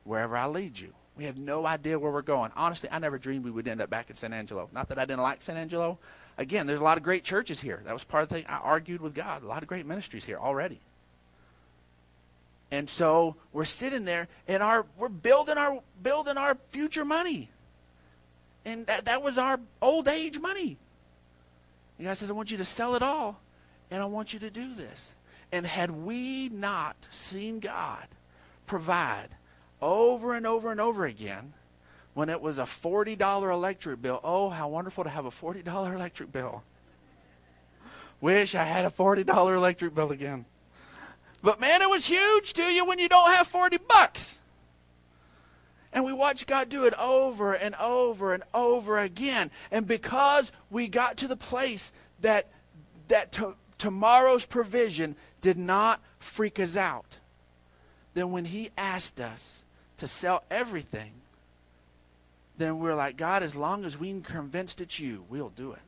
wherever 0.04 0.38
I 0.38 0.46
lead 0.46 0.78
you. 0.78 0.94
We 1.18 1.24
have 1.24 1.38
no 1.38 1.66
idea 1.66 1.98
where 1.98 2.10
we're 2.10 2.22
going. 2.22 2.50
Honestly, 2.56 2.88
I 2.90 2.98
never 2.98 3.18
dreamed 3.18 3.44
we 3.44 3.50
would 3.50 3.68
end 3.68 3.82
up 3.82 3.90
back 3.90 4.08
in 4.08 4.16
San 4.16 4.32
Angelo. 4.32 4.70
Not 4.72 4.88
that 4.88 4.98
I 4.98 5.04
didn't 5.04 5.22
like 5.22 5.42
San 5.42 5.58
Angelo. 5.58 5.98
Again, 6.38 6.66
there's 6.66 6.80
a 6.80 6.84
lot 6.84 6.96
of 6.96 7.04
great 7.04 7.24
churches 7.24 7.60
here. 7.60 7.82
That 7.84 7.92
was 7.92 8.04
part 8.04 8.22
of 8.22 8.28
the 8.28 8.36
thing 8.36 8.46
I 8.48 8.58
argued 8.58 9.00
with 9.00 9.14
God. 9.14 9.42
A 9.42 9.46
lot 9.46 9.62
of 9.62 9.68
great 9.68 9.86
ministries 9.86 10.24
here 10.24 10.38
already. 10.38 10.80
And 12.70 12.88
so 12.88 13.36
we're 13.52 13.64
sitting 13.64 14.04
there 14.04 14.28
and 14.46 14.62
our 14.62 14.86
we're 14.96 15.08
building 15.08 15.58
our 15.58 15.80
building 16.02 16.36
our 16.36 16.56
future 16.68 17.04
money. 17.04 17.50
And 18.64 18.86
that, 18.86 19.06
that 19.06 19.22
was 19.22 19.38
our 19.38 19.58
old 19.80 20.08
age 20.08 20.38
money. 20.38 20.76
And 21.98 22.06
God 22.06 22.16
says, 22.16 22.30
I 22.30 22.34
want 22.34 22.50
you 22.50 22.58
to 22.58 22.64
sell 22.64 22.94
it 22.94 23.02
all, 23.02 23.40
and 23.90 24.02
I 24.02 24.06
want 24.06 24.32
you 24.32 24.38
to 24.40 24.50
do 24.50 24.74
this. 24.74 25.14
And 25.52 25.66
had 25.66 25.90
we 25.90 26.48
not 26.48 26.96
seen 27.10 27.58
God 27.60 28.06
provide 28.66 29.28
over 29.82 30.34
and 30.34 30.46
over 30.46 30.70
and 30.70 30.80
over 30.80 31.04
again, 31.04 31.52
when 32.14 32.28
it 32.28 32.40
was 32.40 32.58
a 32.58 32.64
$40 32.64 33.52
electric 33.52 34.02
bill, 34.02 34.20
oh, 34.24 34.48
how 34.48 34.68
wonderful 34.68 35.04
to 35.04 35.10
have 35.10 35.26
a 35.26 35.30
$40 35.30 35.94
electric 35.94 36.32
bill. 36.32 36.62
Wish 38.20 38.54
I 38.54 38.64
had 38.64 38.84
a 38.84 38.90
$40 38.90 39.56
electric 39.56 39.94
bill 39.94 40.10
again. 40.10 40.44
But 41.42 41.60
man, 41.60 41.80
it 41.82 41.88
was 41.88 42.04
huge 42.04 42.52
to 42.54 42.64
you 42.64 42.84
when 42.84 42.98
you 42.98 43.08
don't 43.08 43.32
have 43.32 43.46
40 43.46 43.78
bucks. 43.88 44.40
And 45.92 46.04
we 46.04 46.12
watch 46.12 46.46
God 46.46 46.68
do 46.68 46.84
it 46.84 46.94
over 46.98 47.54
and 47.54 47.74
over 47.76 48.34
and 48.34 48.44
over 48.54 48.98
again. 48.98 49.50
And 49.70 49.86
because 49.86 50.52
we 50.70 50.86
got 50.86 51.16
to 51.18 51.28
the 51.28 51.36
place 51.36 51.92
that 52.20 52.48
that 53.08 53.32
to, 53.32 53.56
tomorrow's 53.78 54.46
provision 54.46 55.16
did 55.40 55.58
not 55.58 56.00
freak 56.18 56.60
us 56.60 56.76
out, 56.76 57.18
then 58.14 58.30
when 58.30 58.44
he 58.44 58.70
asked 58.76 59.20
us 59.20 59.64
to 59.96 60.06
sell 60.06 60.44
everything, 60.50 61.12
then 62.60 62.78
we're 62.78 62.94
like, 62.94 63.16
God, 63.16 63.42
as 63.42 63.56
long 63.56 63.84
as 63.84 63.98
we're 63.98 64.20
convinced 64.20 64.80
it's 64.80 65.00
you, 65.00 65.24
we'll 65.28 65.50
do 65.50 65.72
it. 65.72 65.80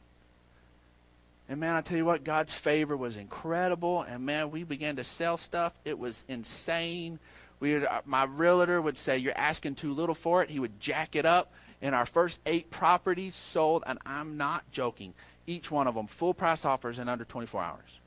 And 1.49 1.61
man, 1.61 1.75
I 1.75 1.81
tell 1.83 1.99
you 1.99 2.05
what, 2.05 2.25
God's 2.25 2.55
favor 2.55 2.97
was 2.97 3.17
incredible. 3.17 4.03
And 4.03 4.25
man, 4.25 4.51
we 4.51 4.65
began 4.65 4.97
to 4.97 5.05
sell 5.05 5.37
stuff. 5.37 5.73
It 5.85 5.99
was 5.99 6.25
insane. 6.29 7.19
We 7.61 7.75
would, 7.75 7.85
uh, 7.85 8.01
my 8.07 8.25
realtor 8.25 8.81
would 8.81 8.97
say, 8.97 9.19
You're 9.19 9.37
asking 9.37 9.75
too 9.75 9.93
little 9.93 10.15
for 10.15 10.43
it. 10.43 10.51
He 10.51 10.59
would 10.59 10.81
jack 10.81 11.15
it 11.15 11.27
up. 11.27 11.53
And 11.83 11.95
our 11.95 12.07
first 12.07 12.41
eight 12.47 12.71
properties 12.71 13.35
sold, 13.35 13.83
and 13.87 13.99
I'm 14.07 14.37
not 14.37 14.63
joking, 14.71 15.15
each 15.49 15.71
one 15.71 15.89
of 15.89 15.97
them 15.97 16.07
full 16.07 16.33
price 16.33 16.65
offers 16.65 16.99
in 16.99 17.09
under 17.09 17.25
24 17.25 17.61
hours. 17.63 18.01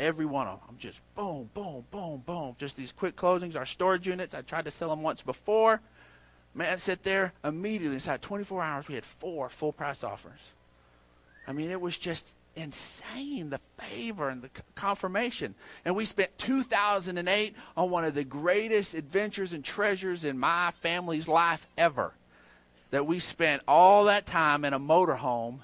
Every 0.00 0.26
one 0.26 0.48
of 0.48 0.58
them. 0.58 0.68
I'm 0.70 0.78
just 0.78 1.02
boom, 1.14 1.50
boom, 1.54 1.84
boom, 1.90 2.22
boom. 2.26 2.56
Just 2.58 2.76
these 2.76 2.90
quick 2.90 3.16
closings. 3.16 3.54
Our 3.54 3.66
storage 3.66 4.06
units, 4.06 4.34
I 4.34 4.40
tried 4.40 4.64
to 4.64 4.70
sell 4.70 4.88
them 4.88 5.02
once 5.02 5.22
before. 5.22 5.80
Man, 6.54 6.72
I 6.72 6.76
sat 6.76 7.02
there 7.02 7.32
immediately 7.42 7.94
inside 7.94 8.22
24 8.22 8.62
hours. 8.62 8.88
We 8.88 8.94
had 8.94 9.04
four 9.04 9.48
full 9.48 9.72
price 9.72 10.04
offers. 10.04 10.52
I 11.46 11.52
mean, 11.52 11.70
it 11.70 11.80
was 11.80 11.98
just 11.98 12.28
insane 12.56 13.50
the 13.50 13.60
favor 13.76 14.28
and 14.28 14.42
the 14.42 14.50
confirmation. 14.76 15.54
And 15.84 15.96
we 15.96 16.04
spent 16.04 16.38
2008 16.38 17.54
on 17.76 17.90
one 17.90 18.04
of 18.04 18.14
the 18.14 18.24
greatest 18.24 18.94
adventures 18.94 19.52
and 19.52 19.64
treasures 19.64 20.24
in 20.24 20.38
my 20.38 20.70
family's 20.70 21.26
life 21.26 21.66
ever. 21.76 22.12
That 22.90 23.06
we 23.06 23.18
spent 23.18 23.62
all 23.66 24.04
that 24.04 24.24
time 24.26 24.64
in 24.64 24.72
a 24.72 24.78
motorhome 24.78 25.60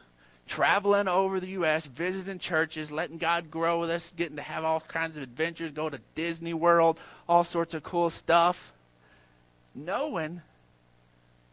traveling 0.48 1.06
over 1.06 1.38
the 1.38 1.50
U.S., 1.50 1.86
visiting 1.86 2.40
churches, 2.40 2.90
letting 2.90 3.18
God 3.18 3.52
grow 3.52 3.78
with 3.78 3.90
us, 3.90 4.12
getting 4.16 4.34
to 4.34 4.42
have 4.42 4.64
all 4.64 4.80
kinds 4.80 5.16
of 5.16 5.22
adventures, 5.22 5.70
go 5.70 5.88
to 5.88 6.00
Disney 6.16 6.54
World, 6.54 6.98
all 7.28 7.44
sorts 7.44 7.72
of 7.72 7.84
cool 7.84 8.10
stuff. 8.10 8.72
Knowing, 9.76 10.42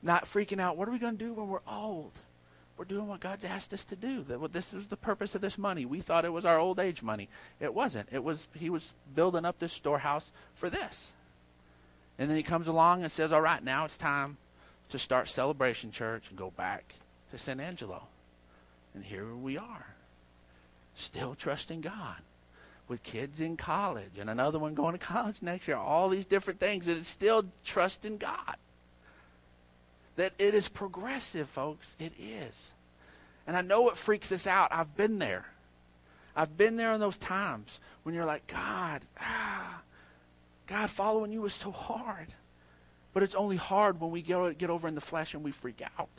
not 0.01 0.25
freaking 0.25 0.60
out, 0.60 0.77
what 0.77 0.88
are 0.88 0.91
we 0.91 0.99
going 0.99 1.17
to 1.17 1.25
do 1.25 1.33
when 1.33 1.47
we're 1.47 1.60
old? 1.67 2.13
we're 2.77 2.86
doing 2.86 3.07
what 3.07 3.19
God's 3.19 3.43
asked 3.43 3.73
us 3.73 3.83
to 3.86 3.95
do. 3.95 4.23
This 4.51 4.73
is 4.73 4.88
the 4.88 4.97
purpose 4.97 5.33
of 5.33 5.41
this 5.41 5.57
money. 5.57 5.86
We 5.86 5.99
thought 5.99 6.25
it 6.25 6.33
was 6.33 6.45
our 6.45 6.60
old 6.60 6.79
age 6.79 7.01
money. 7.01 7.27
It 7.60 7.73
wasn't. 7.73 8.07
It 8.12 8.23
was 8.23 8.47
He 8.53 8.69
was 8.69 8.93
building 9.15 9.45
up 9.45 9.57
this 9.57 9.73
storehouse 9.73 10.31
for 10.53 10.69
this. 10.69 11.13
And 12.19 12.29
then 12.29 12.38
He 12.38 12.43
comes 12.43 12.67
along 12.67 13.01
and 13.01 13.12
says, 13.12 13.33
"All 13.33 13.41
right, 13.41 13.63
now 13.63 13.86
it's 13.86 13.97
time 13.97 14.38
to 14.89 14.99
start 14.99 15.27
Celebration 15.27 15.91
Church 15.91 16.29
and 16.29 16.38
go 16.38 16.51
back 16.51 16.95
to 17.31 17.38
San 17.38 17.60
Angelo." 17.60 18.03
And 18.93 19.03
here 19.03 19.36
we 19.36 19.57
are, 19.57 19.95
still 20.95 21.36
trusting 21.36 21.81
God, 21.81 22.21
with 22.88 23.03
kids 23.03 23.41
in 23.41 23.57
college 23.57 24.17
and 24.19 24.29
another 24.29 24.60
one 24.60 24.75
going 24.75 24.93
to 24.93 25.03
college 25.03 25.41
next 25.41 25.67
year. 25.67 25.77
All 25.77 26.10
these 26.10 26.25
different 26.27 26.60
things, 26.60 26.88
and 26.88 26.97
it's 26.97 27.10
still 27.10 27.45
trusting 27.63 28.17
God 28.17 28.57
that 30.17 30.34
it 30.38 30.53
is 30.53 30.67
progressive, 30.67 31.47
folks. 31.47 31.95
It 31.99 32.12
is. 32.19 32.73
And 33.47 33.56
I 33.56 33.62
know 33.62 33.89
it 33.89 33.97
freaks 33.97 34.32
us 34.32 34.45
out. 34.45 34.73
I've 34.73 34.97
been 34.97 35.19
there. 35.19 35.45
I've 36.36 36.58
been 36.58 36.75
there 36.75 36.91
in 36.91 36.99
those 36.99 37.17
times 37.17 37.80
when 38.03 38.13
you're 38.13 38.25
like, 38.25 38.45
God, 38.47 39.01
ah, 39.19 39.82
God, 40.67 40.89
following 40.89 41.32
you 41.32 41.45
is 41.45 41.53
so 41.53 41.71
hard. 41.71 42.27
But 43.13 43.23
it's 43.23 43.36
only 43.36 43.56
hard 43.56 43.99
when 43.99 44.12
we 44.12 44.21
get, 44.21 44.69
over 44.69 44.88
in 44.88 44.95
the 44.95 45.01
flesh 45.01 45.34
and 45.34 45.43
we 45.43 45.51
freak 45.51 45.82
out. 45.97 46.10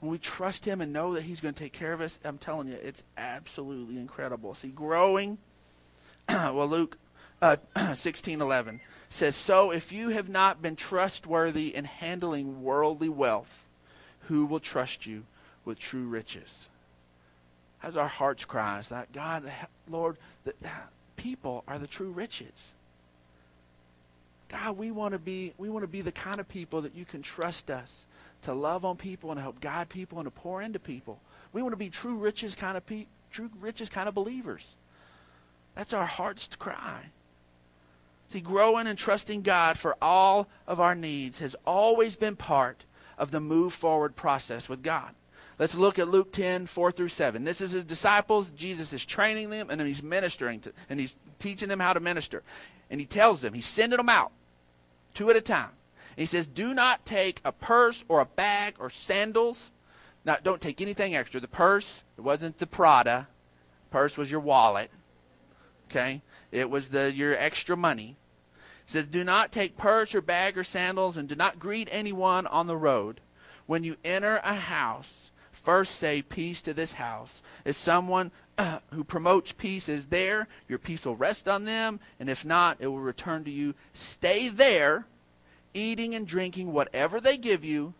When 0.00 0.12
we 0.12 0.18
trust 0.18 0.64
Him 0.64 0.80
and 0.80 0.92
know 0.92 1.14
that 1.14 1.22
He's 1.22 1.40
going 1.40 1.54
to 1.54 1.60
take 1.60 1.72
care 1.72 1.92
of 1.92 2.00
us, 2.00 2.20
I'm 2.24 2.38
telling 2.38 2.68
you, 2.68 2.74
it's 2.74 3.02
absolutely 3.16 3.98
incredible. 3.98 4.54
See, 4.54 4.68
growing, 4.68 5.38
well, 6.28 6.68
Luke 6.68 6.98
uh, 7.42 7.56
16 7.94 8.40
11 8.40 8.80
says, 9.08 9.36
So 9.36 9.70
if 9.70 9.92
you 9.92 10.10
have 10.10 10.28
not 10.28 10.62
been 10.62 10.76
trustworthy 10.76 11.74
in 11.74 11.84
handling 11.84 12.62
worldly 12.62 13.08
wealth, 13.08 13.64
who 14.22 14.46
will 14.46 14.60
trust 14.60 15.06
you 15.06 15.24
with 15.64 15.78
true 15.78 16.06
riches? 16.06 16.68
As 17.82 17.96
our 17.96 18.08
hearts 18.08 18.44
cries 18.44 18.88
that 18.88 19.12
God, 19.12 19.50
Lord, 19.88 20.16
that 20.44 20.90
people 21.16 21.64
are 21.68 21.78
the 21.78 21.86
true 21.86 22.10
riches. 22.10 22.74
God, 24.48 24.76
we 24.76 24.90
want 24.90 25.12
to 25.12 25.18
be 25.18 25.52
we 25.58 25.68
want 25.68 25.82
to 25.82 25.88
be 25.88 26.00
the 26.00 26.12
kind 26.12 26.40
of 26.40 26.48
people 26.48 26.82
that 26.82 26.94
you 26.94 27.04
can 27.04 27.22
trust 27.22 27.70
us 27.70 28.06
to 28.42 28.54
love 28.54 28.84
on 28.84 28.96
people 28.96 29.30
and 29.30 29.38
help 29.38 29.60
guide 29.60 29.88
people 29.88 30.18
and 30.18 30.26
to 30.26 30.30
pour 30.30 30.62
into 30.62 30.78
people. 30.78 31.20
We 31.52 31.62
want 31.62 31.72
to 31.72 31.78
be 31.78 31.90
true 31.90 32.16
riches 32.16 32.54
kind 32.54 32.76
of 32.76 32.86
pe- 32.86 33.06
true 33.30 33.50
riches 33.60 33.88
kind 33.88 34.08
of 34.08 34.14
believers. 34.14 34.76
That's 35.74 35.92
our 35.92 36.06
heart's 36.06 36.48
cry. 36.56 37.10
See, 38.28 38.40
growing 38.40 38.86
and 38.86 38.98
trusting 38.98 39.42
God 39.42 39.78
for 39.78 39.96
all 40.02 40.48
of 40.66 40.78
our 40.80 40.94
needs 40.94 41.38
has 41.38 41.56
always 41.66 42.14
been 42.14 42.36
part 42.36 42.84
of 43.16 43.30
the 43.30 43.40
move 43.40 43.72
forward 43.72 44.16
process 44.16 44.68
with 44.68 44.82
God. 44.82 45.14
Let's 45.58 45.74
look 45.74 45.98
at 45.98 46.08
Luke 46.08 46.30
10, 46.30 46.66
4 46.66 46.92
through 46.92 47.08
7. 47.08 47.42
This 47.42 47.60
is 47.60 47.72
his 47.72 47.84
disciples. 47.84 48.50
Jesus 48.50 48.92
is 48.92 49.04
training 49.04 49.50
them 49.50 49.70
and 49.70 49.80
he's 49.80 50.02
ministering 50.02 50.60
to, 50.60 50.72
and 50.88 51.00
he's 51.00 51.16
teaching 51.38 51.68
them 51.68 51.80
how 51.80 51.94
to 51.94 52.00
minister. 52.00 52.42
And 52.90 53.00
he 53.00 53.06
tells 53.06 53.40
them, 53.40 53.54
he's 53.54 53.66
sending 53.66 53.96
them 53.96 54.08
out 54.08 54.30
two 55.14 55.30
at 55.30 55.36
a 55.36 55.40
time. 55.40 55.70
And 56.10 56.18
he 56.18 56.26
says, 56.26 56.46
Do 56.46 56.74
not 56.74 57.04
take 57.04 57.40
a 57.44 57.52
purse 57.52 58.04
or 58.08 58.20
a 58.20 58.26
bag 58.26 58.74
or 58.78 58.90
sandals. 58.90 59.72
Not, 60.24 60.44
don't 60.44 60.60
take 60.60 60.80
anything 60.80 61.16
extra. 61.16 61.40
The 61.40 61.48
purse, 61.48 62.04
it 62.16 62.20
wasn't 62.20 62.58
the 62.58 62.66
Prada. 62.66 63.28
Purse 63.90 64.18
was 64.18 64.30
your 64.30 64.40
wallet. 64.40 64.90
Okay? 65.90 66.22
It 66.50 66.70
was 66.70 66.88
the 66.88 67.12
your 67.12 67.34
extra 67.34 67.76
money. 67.76 68.16
It 68.86 68.90
says, 68.90 69.06
Do 69.06 69.24
not 69.24 69.52
take 69.52 69.76
purse 69.76 70.14
or 70.14 70.20
bag 70.20 70.56
or 70.56 70.64
sandals, 70.64 71.16
and 71.16 71.28
do 71.28 71.34
not 71.34 71.58
greet 71.58 71.88
anyone 71.92 72.46
on 72.46 72.66
the 72.66 72.76
road. 72.76 73.20
When 73.66 73.84
you 73.84 73.96
enter 74.02 74.40
a 74.42 74.54
house, 74.54 75.30
first 75.52 75.96
say 75.96 76.22
peace 76.22 76.62
to 76.62 76.72
this 76.72 76.94
house. 76.94 77.42
If 77.66 77.76
someone 77.76 78.30
uh, 78.56 78.78
who 78.94 79.04
promotes 79.04 79.52
peace 79.52 79.88
is 79.88 80.06
there, 80.06 80.48
your 80.68 80.78
peace 80.78 81.04
will 81.04 81.16
rest 81.16 81.48
on 81.48 81.66
them, 81.66 82.00
and 82.18 82.30
if 82.30 82.44
not, 82.44 82.78
it 82.80 82.86
will 82.86 83.00
return 83.00 83.44
to 83.44 83.50
you. 83.50 83.74
Stay 83.92 84.48
there, 84.48 85.06
eating 85.74 86.14
and 86.14 86.26
drinking 86.26 86.72
whatever 86.72 87.20
they 87.20 87.36
give 87.36 87.64
you, 87.64 87.92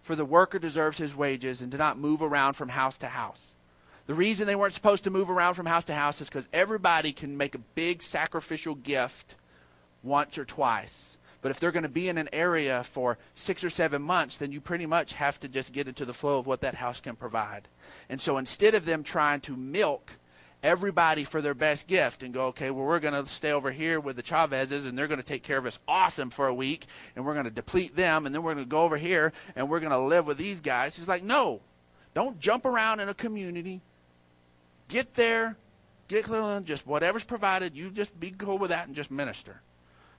for 0.00 0.16
the 0.16 0.24
worker 0.24 0.58
deserves 0.58 0.96
his 0.96 1.14
wages, 1.14 1.60
and 1.60 1.70
do 1.70 1.76
not 1.76 1.98
move 1.98 2.22
around 2.22 2.54
from 2.54 2.70
house 2.70 2.96
to 2.98 3.08
house. 3.08 3.54
The 4.10 4.16
reason 4.16 4.48
they 4.48 4.56
weren't 4.56 4.74
supposed 4.74 5.04
to 5.04 5.10
move 5.10 5.30
around 5.30 5.54
from 5.54 5.66
house 5.66 5.84
to 5.84 5.94
house 5.94 6.20
is 6.20 6.28
because 6.28 6.48
everybody 6.52 7.12
can 7.12 7.36
make 7.36 7.54
a 7.54 7.58
big 7.58 8.02
sacrificial 8.02 8.74
gift 8.74 9.36
once 10.02 10.36
or 10.36 10.44
twice. 10.44 11.16
But 11.42 11.52
if 11.52 11.60
they're 11.60 11.70
going 11.70 11.84
to 11.84 11.88
be 11.88 12.08
in 12.08 12.18
an 12.18 12.28
area 12.32 12.82
for 12.82 13.18
six 13.36 13.62
or 13.62 13.70
seven 13.70 14.02
months, 14.02 14.36
then 14.36 14.50
you 14.50 14.60
pretty 14.60 14.84
much 14.84 15.12
have 15.12 15.38
to 15.38 15.48
just 15.48 15.70
get 15.70 15.86
into 15.86 16.04
the 16.04 16.12
flow 16.12 16.40
of 16.40 16.48
what 16.48 16.62
that 16.62 16.74
house 16.74 17.00
can 17.00 17.14
provide. 17.14 17.68
And 18.08 18.20
so 18.20 18.36
instead 18.36 18.74
of 18.74 18.84
them 18.84 19.04
trying 19.04 19.42
to 19.42 19.56
milk 19.56 20.14
everybody 20.60 21.22
for 21.22 21.40
their 21.40 21.54
best 21.54 21.86
gift 21.86 22.24
and 22.24 22.34
go, 22.34 22.46
okay, 22.46 22.72
well, 22.72 22.86
we're 22.86 22.98
going 22.98 23.14
to 23.14 23.30
stay 23.30 23.52
over 23.52 23.70
here 23.70 24.00
with 24.00 24.16
the 24.16 24.24
Chavezes 24.24 24.86
and 24.86 24.98
they're 24.98 25.06
going 25.06 25.20
to 25.20 25.24
take 25.24 25.44
care 25.44 25.58
of 25.58 25.66
us 25.66 25.78
awesome 25.86 26.30
for 26.30 26.48
a 26.48 26.54
week 26.54 26.86
and 27.14 27.24
we're 27.24 27.34
going 27.34 27.44
to 27.44 27.50
deplete 27.52 27.94
them 27.94 28.26
and 28.26 28.34
then 28.34 28.42
we're 28.42 28.54
going 28.54 28.66
to 28.66 28.68
go 28.68 28.82
over 28.82 28.96
here 28.96 29.32
and 29.54 29.68
we're 29.68 29.78
going 29.78 29.92
to 29.92 30.00
live 30.00 30.26
with 30.26 30.36
these 30.36 30.60
guys. 30.60 30.96
He's 30.96 31.06
like, 31.06 31.22
no, 31.22 31.60
don't 32.12 32.40
jump 32.40 32.64
around 32.64 32.98
in 32.98 33.08
a 33.08 33.14
community. 33.14 33.82
Get 34.90 35.14
there, 35.14 35.56
get 36.08 36.24
clear, 36.24 36.60
just 36.60 36.86
whatever's 36.86 37.24
provided, 37.24 37.76
you 37.76 37.90
just 37.90 38.18
be 38.18 38.32
cool 38.32 38.58
with 38.58 38.70
that 38.70 38.86
and 38.86 38.94
just 38.94 39.10
minister 39.10 39.62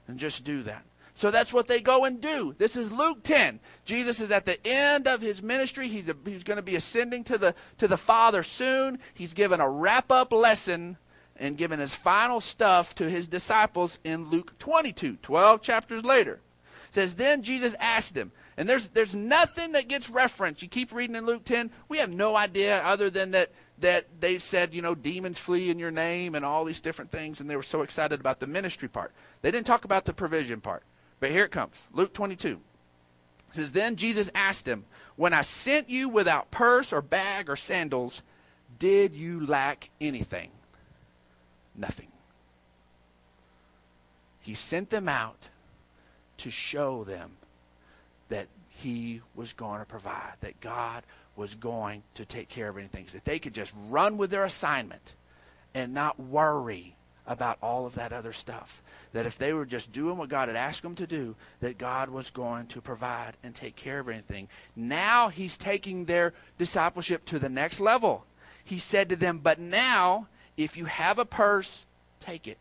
and 0.08 0.18
just 0.18 0.44
do 0.44 0.62
that. 0.62 0.84
So 1.14 1.30
that's 1.30 1.52
what 1.52 1.68
they 1.68 1.80
go 1.80 2.06
and 2.06 2.20
do. 2.20 2.54
This 2.56 2.74
is 2.74 2.90
Luke 2.90 3.22
10. 3.22 3.60
Jesus 3.84 4.20
is 4.20 4.30
at 4.30 4.46
the 4.46 4.58
end 4.66 5.06
of 5.06 5.20
his 5.20 5.42
ministry. 5.42 5.88
He's, 5.88 6.08
a, 6.08 6.16
he's 6.24 6.42
going 6.42 6.56
to 6.56 6.62
be 6.62 6.74
ascending 6.74 7.24
to 7.24 7.36
the, 7.36 7.54
to 7.78 7.86
the 7.86 7.98
Father 7.98 8.42
soon. 8.42 8.98
He's 9.12 9.34
given 9.34 9.60
a 9.60 9.68
wrap 9.68 10.10
up 10.10 10.32
lesson 10.32 10.96
and 11.36 11.58
given 11.58 11.80
his 11.80 11.94
final 11.94 12.40
stuff 12.40 12.94
to 12.94 13.10
his 13.10 13.28
disciples 13.28 13.98
in 14.04 14.30
Luke 14.30 14.58
22, 14.58 15.18
12 15.20 15.60
chapters 15.60 16.04
later. 16.04 16.40
It 16.88 16.94
says, 16.94 17.14
Then 17.14 17.42
Jesus 17.42 17.74
asked 17.78 18.14
them, 18.14 18.32
and 18.56 18.68
there's, 18.68 18.88
there's 18.88 19.14
nothing 19.14 19.72
that 19.72 19.88
gets 19.88 20.08
referenced. 20.08 20.62
You 20.62 20.68
keep 20.68 20.92
reading 20.92 21.16
in 21.16 21.26
Luke 21.26 21.44
10, 21.44 21.70
we 21.88 21.98
have 21.98 22.10
no 22.10 22.36
idea 22.36 22.82
other 22.82 23.10
than 23.10 23.32
that, 23.32 23.50
that 23.82 24.06
they 24.20 24.38
said, 24.38 24.72
you 24.74 24.80
know, 24.80 24.94
demons 24.94 25.38
flee 25.38 25.68
in 25.68 25.78
your 25.78 25.90
name 25.90 26.34
and 26.34 26.44
all 26.44 26.64
these 26.64 26.80
different 26.80 27.10
things, 27.10 27.40
and 27.40 27.50
they 27.50 27.56
were 27.56 27.62
so 27.62 27.82
excited 27.82 28.20
about 28.20 28.40
the 28.40 28.46
ministry 28.46 28.88
part. 28.88 29.12
They 29.42 29.50
didn't 29.50 29.66
talk 29.66 29.84
about 29.84 30.04
the 30.04 30.12
provision 30.12 30.60
part. 30.60 30.84
But 31.20 31.30
here 31.30 31.44
it 31.44 31.50
comes 31.50 31.76
Luke 31.92 32.14
22. 32.14 32.60
It 33.50 33.54
says, 33.54 33.72
Then 33.72 33.96
Jesus 33.96 34.30
asked 34.34 34.64
them, 34.64 34.84
When 35.16 35.32
I 35.32 35.42
sent 35.42 35.90
you 35.90 36.08
without 36.08 36.50
purse 36.50 36.92
or 36.92 37.02
bag 37.02 37.50
or 37.50 37.56
sandals, 37.56 38.22
did 38.78 39.14
you 39.14 39.44
lack 39.44 39.90
anything? 40.00 40.50
Nothing. 41.76 42.08
He 44.40 44.54
sent 44.54 44.90
them 44.90 45.08
out 45.08 45.48
to 46.38 46.50
show 46.50 47.04
them 47.04 47.32
that 48.28 48.48
he 48.68 49.20
was 49.34 49.52
going 49.52 49.80
to 49.80 49.86
provide, 49.86 50.34
that 50.40 50.60
God 50.60 51.04
was 51.36 51.54
going 51.54 52.02
to 52.14 52.24
take 52.24 52.48
care 52.48 52.68
of 52.68 52.76
anything, 52.76 53.06
so 53.08 53.18
that 53.18 53.24
they 53.24 53.38
could 53.38 53.54
just 53.54 53.72
run 53.88 54.16
with 54.16 54.30
their 54.30 54.44
assignment 54.44 55.14
and 55.74 55.94
not 55.94 56.20
worry 56.20 56.96
about 57.26 57.58
all 57.62 57.86
of 57.86 57.94
that 57.94 58.12
other 58.12 58.32
stuff 58.32 58.82
that 59.12 59.26
if 59.26 59.38
they 59.38 59.52
were 59.52 59.66
just 59.66 59.92
doing 59.92 60.16
what 60.16 60.28
God 60.28 60.48
had 60.48 60.56
asked 60.56 60.82
them 60.82 60.94
to 60.96 61.06
do, 61.06 61.36
that 61.60 61.78
God 61.78 62.08
was 62.08 62.30
going 62.30 62.66
to 62.68 62.80
provide 62.80 63.36
and 63.42 63.54
take 63.54 63.76
care 63.76 64.00
of 64.00 64.08
anything. 64.08 64.48
Now 64.74 65.28
he's 65.28 65.56
taking 65.56 66.04
their 66.04 66.32
discipleship 66.58 67.24
to 67.26 67.38
the 67.38 67.48
next 67.48 67.80
level. 67.80 68.24
He 68.64 68.78
said 68.78 69.08
to 69.10 69.16
them, 69.16 69.38
But 69.38 69.58
now, 69.58 70.28
if 70.56 70.76
you 70.76 70.86
have 70.86 71.18
a 71.18 71.24
purse, 71.24 71.84
take 72.20 72.48
it. 72.48 72.58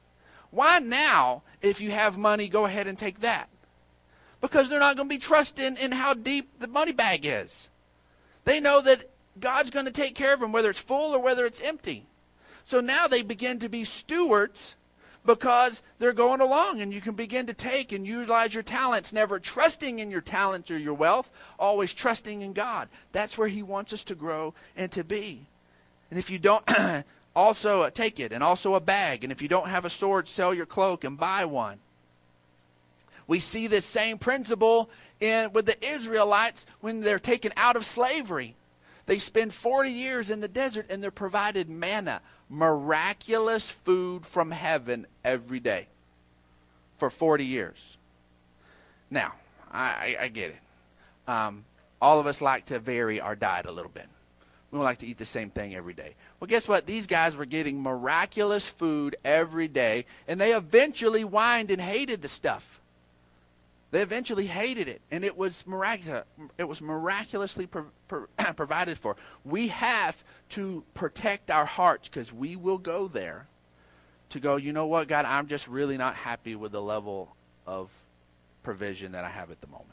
Why 0.49 0.79
now, 0.79 1.43
if 1.61 1.79
you 1.79 1.91
have 1.91 2.17
money, 2.17 2.49
go 2.49 2.65
ahead 2.65 2.87
and 2.87 2.97
take 2.97 3.21
that? 3.21 3.47
Because 4.41 4.67
they're 4.67 4.79
not 4.79 4.97
going 4.97 5.07
to 5.07 5.15
be 5.15 5.19
trusting 5.19 5.77
in 5.77 5.91
how 5.91 6.13
deep 6.13 6.49
the 6.59 6.67
money 6.67 6.91
bag 6.91 7.25
is. 7.25 7.69
They 8.45 8.59
know 8.59 8.81
that 8.81 9.09
God's 9.39 9.69
going 9.69 9.85
to 9.85 9.91
take 9.91 10.15
care 10.15 10.33
of 10.33 10.39
them, 10.39 10.51
whether 10.51 10.69
it's 10.69 10.79
full 10.79 11.15
or 11.15 11.21
whether 11.21 11.45
it's 11.45 11.61
empty. 11.61 12.05
So 12.65 12.81
now 12.81 13.07
they 13.07 13.21
begin 13.21 13.59
to 13.59 13.69
be 13.69 13.83
stewards 13.83 14.75
because 15.25 15.81
they're 15.99 16.13
going 16.13 16.41
along 16.41 16.81
and 16.81 16.93
you 16.93 17.01
can 17.01 17.13
begin 17.13 17.45
to 17.47 17.53
take 17.53 17.91
and 17.91 18.05
utilize 18.05 18.53
your 18.53 18.63
talents, 18.63 19.13
never 19.13 19.39
trusting 19.39 19.99
in 19.99 20.09
your 20.09 20.21
talents 20.21 20.71
or 20.71 20.77
your 20.77 20.93
wealth, 20.93 21.29
always 21.59 21.93
trusting 21.93 22.41
in 22.41 22.53
God. 22.53 22.89
That's 23.11 23.37
where 23.37 23.47
He 23.47 23.63
wants 23.63 23.93
us 23.93 24.03
to 24.05 24.15
grow 24.15 24.53
and 24.75 24.91
to 24.93 25.03
be. 25.03 25.45
And 26.09 26.19
if 26.19 26.29
you 26.29 26.39
don't, 26.39 26.67
also 27.35 27.81
uh, 27.81 27.89
take 27.89 28.19
it, 28.19 28.31
and 28.31 28.43
also 28.43 28.75
a 28.75 28.81
bag. 28.81 29.23
And 29.23 29.31
if 29.31 29.41
you 29.41 29.47
don't 29.47 29.67
have 29.67 29.85
a 29.85 29.89
sword, 29.89 30.27
sell 30.27 30.53
your 30.53 30.65
cloak 30.65 31.03
and 31.03 31.17
buy 31.17 31.45
one. 31.45 31.79
We 33.27 33.39
see 33.39 33.67
this 33.67 33.85
same 33.85 34.17
principle 34.17 34.89
in 35.19 35.53
with 35.53 35.65
the 35.65 35.85
Israelites 35.85 36.65
when 36.79 37.01
they're 37.01 37.19
taken 37.19 37.51
out 37.55 37.75
of 37.75 37.85
slavery. 37.85 38.55
They 39.05 39.19
spend 39.19 39.53
40 39.53 39.89
years 39.89 40.29
in 40.29 40.41
the 40.41 40.47
desert 40.47 40.87
and 40.89 41.01
they're 41.01 41.11
provided 41.11 41.69
manna, 41.69 42.21
miraculous 42.49 43.69
food 43.69 44.25
from 44.25 44.51
heaven 44.51 45.07
every 45.23 45.59
day 45.59 45.87
for 46.97 47.09
40 47.09 47.45
years. 47.45 47.97
Now, 49.09 49.33
I, 49.71 50.17
I, 50.19 50.27
get 50.27 50.51
it. 50.51 51.29
Um, 51.29 51.65
all 52.01 52.19
of 52.19 52.27
us 52.27 52.41
like 52.41 52.65
to 52.67 52.79
vary 52.79 53.19
our 53.19 53.35
diet 53.35 53.65
a 53.65 53.71
little 53.71 53.91
bit. 53.91 54.07
We 54.71 54.77
don't 54.77 54.85
like 54.85 54.99
to 54.99 55.07
eat 55.07 55.17
the 55.17 55.25
same 55.25 55.49
thing 55.49 55.75
every 55.75 55.93
day. 55.93 56.15
Well, 56.39 56.47
guess 56.47 56.67
what? 56.67 56.85
These 56.85 57.07
guys 57.07 57.35
were 57.35 57.45
getting 57.45 57.81
miraculous 57.81 58.67
food 58.67 59.15
every 59.25 59.67
day, 59.67 60.05
and 60.27 60.39
they 60.39 60.53
eventually 60.53 61.23
whined 61.23 61.71
and 61.71 61.81
hated 61.81 62.21
the 62.21 62.29
stuff. 62.29 62.80
They 63.91 64.01
eventually 64.01 64.47
hated 64.47 64.87
it, 64.87 65.01
and 65.11 65.25
it 65.25 65.37
was. 65.37 65.65
It 66.57 66.63
was 66.63 66.81
miraculously 66.81 67.67
pro- 67.67 67.91
pro- 68.07 68.27
provided 68.55 68.97
for. 68.97 69.17
We 69.43 69.67
have 69.67 70.23
to 70.49 70.83
protect 70.93 71.51
our 71.51 71.65
hearts 71.65 72.07
because 72.07 72.31
we 72.31 72.55
will 72.55 72.77
go 72.77 73.09
there 73.09 73.47
to 74.29 74.39
go. 74.39 74.55
You 74.55 74.71
know 74.71 74.87
what, 74.87 75.09
God? 75.09 75.25
I'm 75.25 75.47
just 75.47 75.67
really 75.67 75.97
not 75.97 76.15
happy 76.15 76.55
with 76.55 76.71
the 76.71 76.81
level 76.81 77.35
of 77.67 77.89
provision 78.63 79.11
that 79.11 79.25
I 79.25 79.29
have 79.29 79.51
at 79.51 79.59
the 79.59 79.67
moment. 79.67 79.89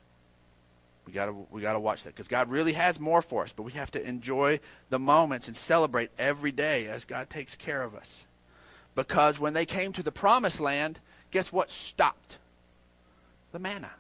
We 1.05 1.13
gotta 1.13 1.33
we 1.51 1.61
gotta 1.61 1.81
watch 1.81 2.05
that 2.05 2.15
because 2.15 2.29
God 2.29 2.51
really 2.51 2.75
has 2.75 3.01
more 3.01 3.21
for 3.21 3.43
us, 3.43 3.53
but 3.53 3.65
we 3.65 3.73
have 3.73 3.91
to 3.93 4.09
enjoy 4.09 4.61
the 4.91 4.99
moments 5.01 5.49
and 5.49 5.57
celebrate 5.57 6.11
every 6.19 6.53
day 6.53 6.87
as 6.87 7.05
God 7.05 7.31
takes 7.31 7.57
care 7.57 7.83
of 7.83 7.97
us. 7.97 8.27
Because 8.95 9.41
when 9.41 9.55
they 9.55 9.67
came 9.67 9.93
to 9.95 10.03
the 10.05 10.13
promised 10.13 10.61
land, 10.61 11.01
guess 11.33 11.53
what 11.53 11.71
stopped? 11.71 12.39
The 13.53 13.59
manna. 13.59 13.91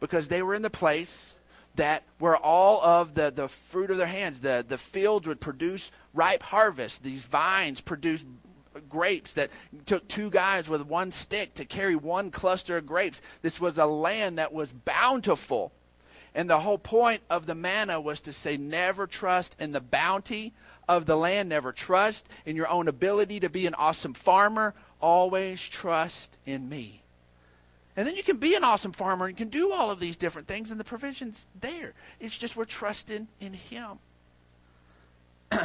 Because 0.00 0.28
they 0.28 0.42
were 0.42 0.54
in 0.54 0.62
the 0.62 0.70
place 0.70 1.38
that 1.76 2.04
where 2.18 2.36
all 2.36 2.82
of 2.82 3.14
the, 3.14 3.30
the 3.30 3.48
fruit 3.48 3.90
of 3.90 3.98
their 3.98 4.06
hands, 4.06 4.40
the, 4.40 4.64
the 4.66 4.78
fields 4.78 5.28
would 5.28 5.40
produce 5.40 5.90
ripe 6.14 6.42
harvest. 6.42 7.02
These 7.02 7.22
vines 7.22 7.80
produced 7.80 8.24
grapes 8.88 9.32
that 9.32 9.50
took 9.86 10.06
two 10.08 10.30
guys 10.30 10.68
with 10.68 10.82
one 10.82 11.12
stick 11.12 11.54
to 11.54 11.64
carry 11.64 11.96
one 11.96 12.30
cluster 12.30 12.76
of 12.76 12.86
grapes. 12.86 13.22
This 13.42 13.60
was 13.60 13.78
a 13.78 13.86
land 13.86 14.38
that 14.38 14.52
was 14.52 14.72
bountiful. 14.72 15.72
And 16.34 16.50
the 16.50 16.60
whole 16.60 16.78
point 16.78 17.22
of 17.30 17.46
the 17.46 17.54
manna 17.54 18.00
was 18.00 18.20
to 18.22 18.32
say, 18.32 18.58
never 18.58 19.06
trust 19.06 19.56
in 19.58 19.72
the 19.72 19.80
bounty 19.80 20.52
of 20.86 21.06
the 21.06 21.16
land, 21.16 21.48
never 21.48 21.72
trust 21.72 22.28
in 22.44 22.56
your 22.56 22.68
own 22.68 22.88
ability 22.88 23.40
to 23.40 23.48
be 23.48 23.66
an 23.66 23.74
awesome 23.74 24.14
farmer. 24.14 24.74
Always 25.00 25.66
trust 25.66 26.36
in 26.44 26.68
me. 26.68 27.02
And 27.96 28.06
then 28.06 28.16
you 28.16 28.22
can 28.22 28.36
be 28.36 28.54
an 28.54 28.64
awesome 28.64 28.92
farmer 28.92 29.26
and 29.26 29.36
can 29.36 29.48
do 29.48 29.72
all 29.72 29.90
of 29.90 30.00
these 30.00 30.18
different 30.18 30.48
things, 30.48 30.70
and 30.70 30.78
the 30.78 30.84
provision's 30.84 31.46
there. 31.58 31.94
It's 32.20 32.36
just 32.36 32.56
we're 32.56 32.64
trusting 32.64 33.28
in 33.40 33.52
Him. 33.54 33.98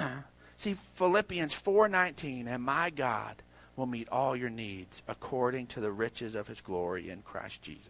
See, 0.55 0.75
Philippians 0.93 1.53
4.19, 1.53 2.47
and 2.47 2.63
my 2.63 2.89
God 2.89 3.41
will 3.75 3.85
meet 3.85 4.07
all 4.09 4.35
your 4.35 4.49
needs 4.49 5.01
according 5.07 5.67
to 5.67 5.79
the 5.79 5.91
riches 5.91 6.35
of 6.35 6.47
his 6.47 6.61
glory 6.61 7.09
in 7.09 7.21
Christ 7.21 7.61
Jesus. 7.61 7.87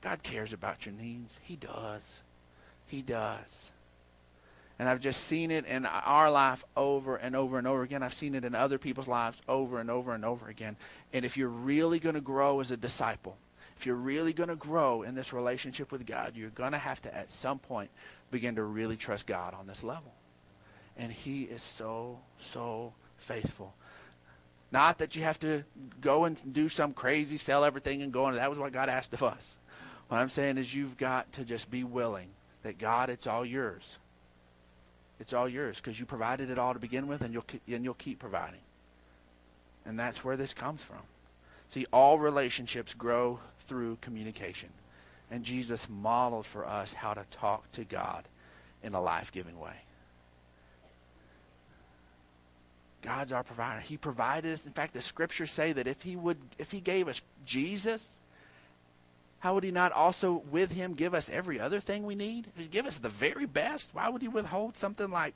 God 0.00 0.22
cares 0.22 0.52
about 0.52 0.86
your 0.86 0.94
needs. 0.94 1.38
He 1.42 1.56
does. 1.56 2.22
He 2.86 3.02
does. 3.02 3.72
And 4.78 4.88
I've 4.88 5.00
just 5.00 5.24
seen 5.24 5.50
it 5.50 5.66
in 5.66 5.86
our 5.86 6.30
life 6.30 6.64
over 6.76 7.16
and 7.16 7.36
over 7.36 7.58
and 7.58 7.66
over 7.66 7.82
again. 7.82 8.02
I've 8.02 8.14
seen 8.14 8.34
it 8.34 8.44
in 8.44 8.54
other 8.54 8.78
people's 8.78 9.06
lives 9.06 9.40
over 9.46 9.78
and 9.78 9.90
over 9.90 10.14
and 10.14 10.24
over 10.24 10.48
again. 10.48 10.76
And 11.12 11.24
if 11.24 11.36
you're 11.36 11.48
really 11.48 12.00
going 12.00 12.16
to 12.16 12.20
grow 12.20 12.60
as 12.60 12.72
a 12.72 12.76
disciple, 12.76 13.36
if 13.76 13.86
you're 13.86 13.94
really 13.94 14.32
going 14.32 14.48
to 14.48 14.56
grow 14.56 15.02
in 15.02 15.14
this 15.14 15.32
relationship 15.32 15.92
with 15.92 16.06
God, 16.06 16.32
you're 16.34 16.50
going 16.50 16.72
to 16.72 16.78
have 16.78 17.00
to, 17.02 17.14
at 17.14 17.30
some 17.30 17.58
point, 17.58 17.90
begin 18.30 18.56
to 18.56 18.64
really 18.64 18.96
trust 18.96 19.26
God 19.26 19.54
on 19.54 19.66
this 19.66 19.82
level. 19.84 20.12
And 20.96 21.12
He 21.12 21.42
is 21.42 21.62
so, 21.62 22.18
so 22.38 22.92
faithful. 23.16 23.74
Not 24.72 24.98
that 24.98 25.14
you 25.14 25.22
have 25.22 25.38
to 25.40 25.62
go 26.00 26.24
and 26.24 26.36
do 26.52 26.68
some 26.68 26.94
crazy, 26.94 27.36
sell 27.36 27.64
everything 27.64 28.02
and 28.02 28.12
go 28.12 28.24
on. 28.24 28.34
That 28.34 28.50
was 28.50 28.58
what 28.58 28.72
God 28.72 28.88
asked 28.88 29.12
of 29.12 29.22
us. 29.22 29.56
What 30.08 30.18
I'm 30.18 30.28
saying 30.28 30.58
is 30.58 30.74
you've 30.74 30.96
got 30.96 31.32
to 31.34 31.44
just 31.44 31.70
be 31.70 31.84
willing 31.84 32.28
that 32.62 32.78
God, 32.78 33.08
it's 33.08 33.26
all 33.26 33.44
yours. 33.44 33.98
It's 35.20 35.32
all 35.32 35.48
yours 35.48 35.76
because 35.76 35.98
you 35.98 36.06
provided 36.06 36.50
it 36.50 36.58
all 36.58 36.72
to 36.74 36.80
begin 36.80 37.06
with, 37.06 37.22
and 37.22 37.32
you'll 37.32 37.44
and 37.68 37.84
you'll 37.84 37.94
keep 37.94 38.18
providing. 38.18 38.60
And 39.86 39.98
that's 39.98 40.24
where 40.24 40.36
this 40.36 40.54
comes 40.54 40.82
from. 40.82 41.02
See, 41.68 41.86
all 41.92 42.18
relationships 42.18 42.94
grow 42.94 43.40
through 43.60 43.98
communication, 44.00 44.68
And 45.30 45.44
Jesus 45.44 45.88
modeled 45.88 46.46
for 46.46 46.66
us 46.66 46.92
how 46.92 47.14
to 47.14 47.24
talk 47.30 47.70
to 47.72 47.84
God 47.84 48.24
in 48.82 48.94
a 48.94 49.00
life 49.00 49.32
giving 49.32 49.58
way. 49.58 49.74
God's 53.02 53.32
our 53.32 53.42
provider. 53.42 53.80
He 53.80 53.96
provided 53.96 54.52
us. 54.52 54.66
In 54.66 54.72
fact, 54.72 54.94
the 54.94 55.02
scriptures 55.02 55.50
say 55.50 55.72
that 55.72 55.86
if 55.86 56.02
he 56.02 56.16
would 56.16 56.38
if 56.58 56.70
he 56.70 56.80
gave 56.80 57.08
us 57.08 57.20
Jesus, 57.44 58.06
how 59.44 59.52
would 59.52 59.62
he 59.62 59.70
not 59.70 59.92
also 59.92 60.42
with 60.50 60.72
him 60.72 60.94
give 60.94 61.12
us 61.12 61.28
every 61.28 61.60
other 61.60 61.78
thing 61.78 62.06
we 62.06 62.14
need? 62.14 62.46
If 62.46 62.62
he 62.62 62.66
give 62.66 62.86
us 62.86 62.96
the 62.96 63.10
very 63.10 63.44
best, 63.44 63.90
why 63.92 64.08
would 64.08 64.22
he 64.22 64.28
withhold 64.28 64.78
something 64.78 65.10
like 65.10 65.34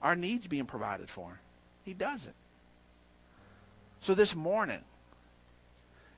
our 0.00 0.16
needs 0.16 0.46
being 0.46 0.64
provided 0.64 1.10
for? 1.10 1.40
He 1.84 1.92
doesn't. 1.92 2.34
So 4.00 4.14
this 4.14 4.34
morning, 4.34 4.80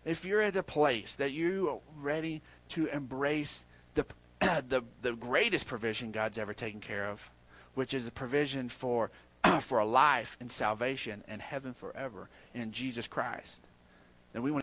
if 0.04 0.24
you're 0.24 0.40
at 0.40 0.54
a 0.54 0.62
place 0.62 1.16
that 1.16 1.32
you 1.32 1.68
are 1.68 1.78
ready 2.00 2.42
to 2.68 2.86
embrace 2.86 3.64
the, 3.96 4.06
the, 4.40 4.84
the 5.02 5.14
greatest 5.14 5.66
provision 5.66 6.12
God's 6.12 6.38
ever 6.38 6.54
taken 6.54 6.78
care 6.78 7.06
of, 7.06 7.28
which 7.74 7.92
is 7.92 8.04
the 8.04 8.12
provision 8.12 8.68
for, 8.68 9.10
for 9.62 9.80
a 9.80 9.84
life 9.84 10.36
and 10.38 10.48
salvation 10.48 11.24
and 11.26 11.42
heaven 11.42 11.74
forever 11.74 12.28
in 12.54 12.70
Jesus 12.70 13.08
Christ, 13.08 13.62
then 14.32 14.44
we 14.44 14.52
want 14.52 14.60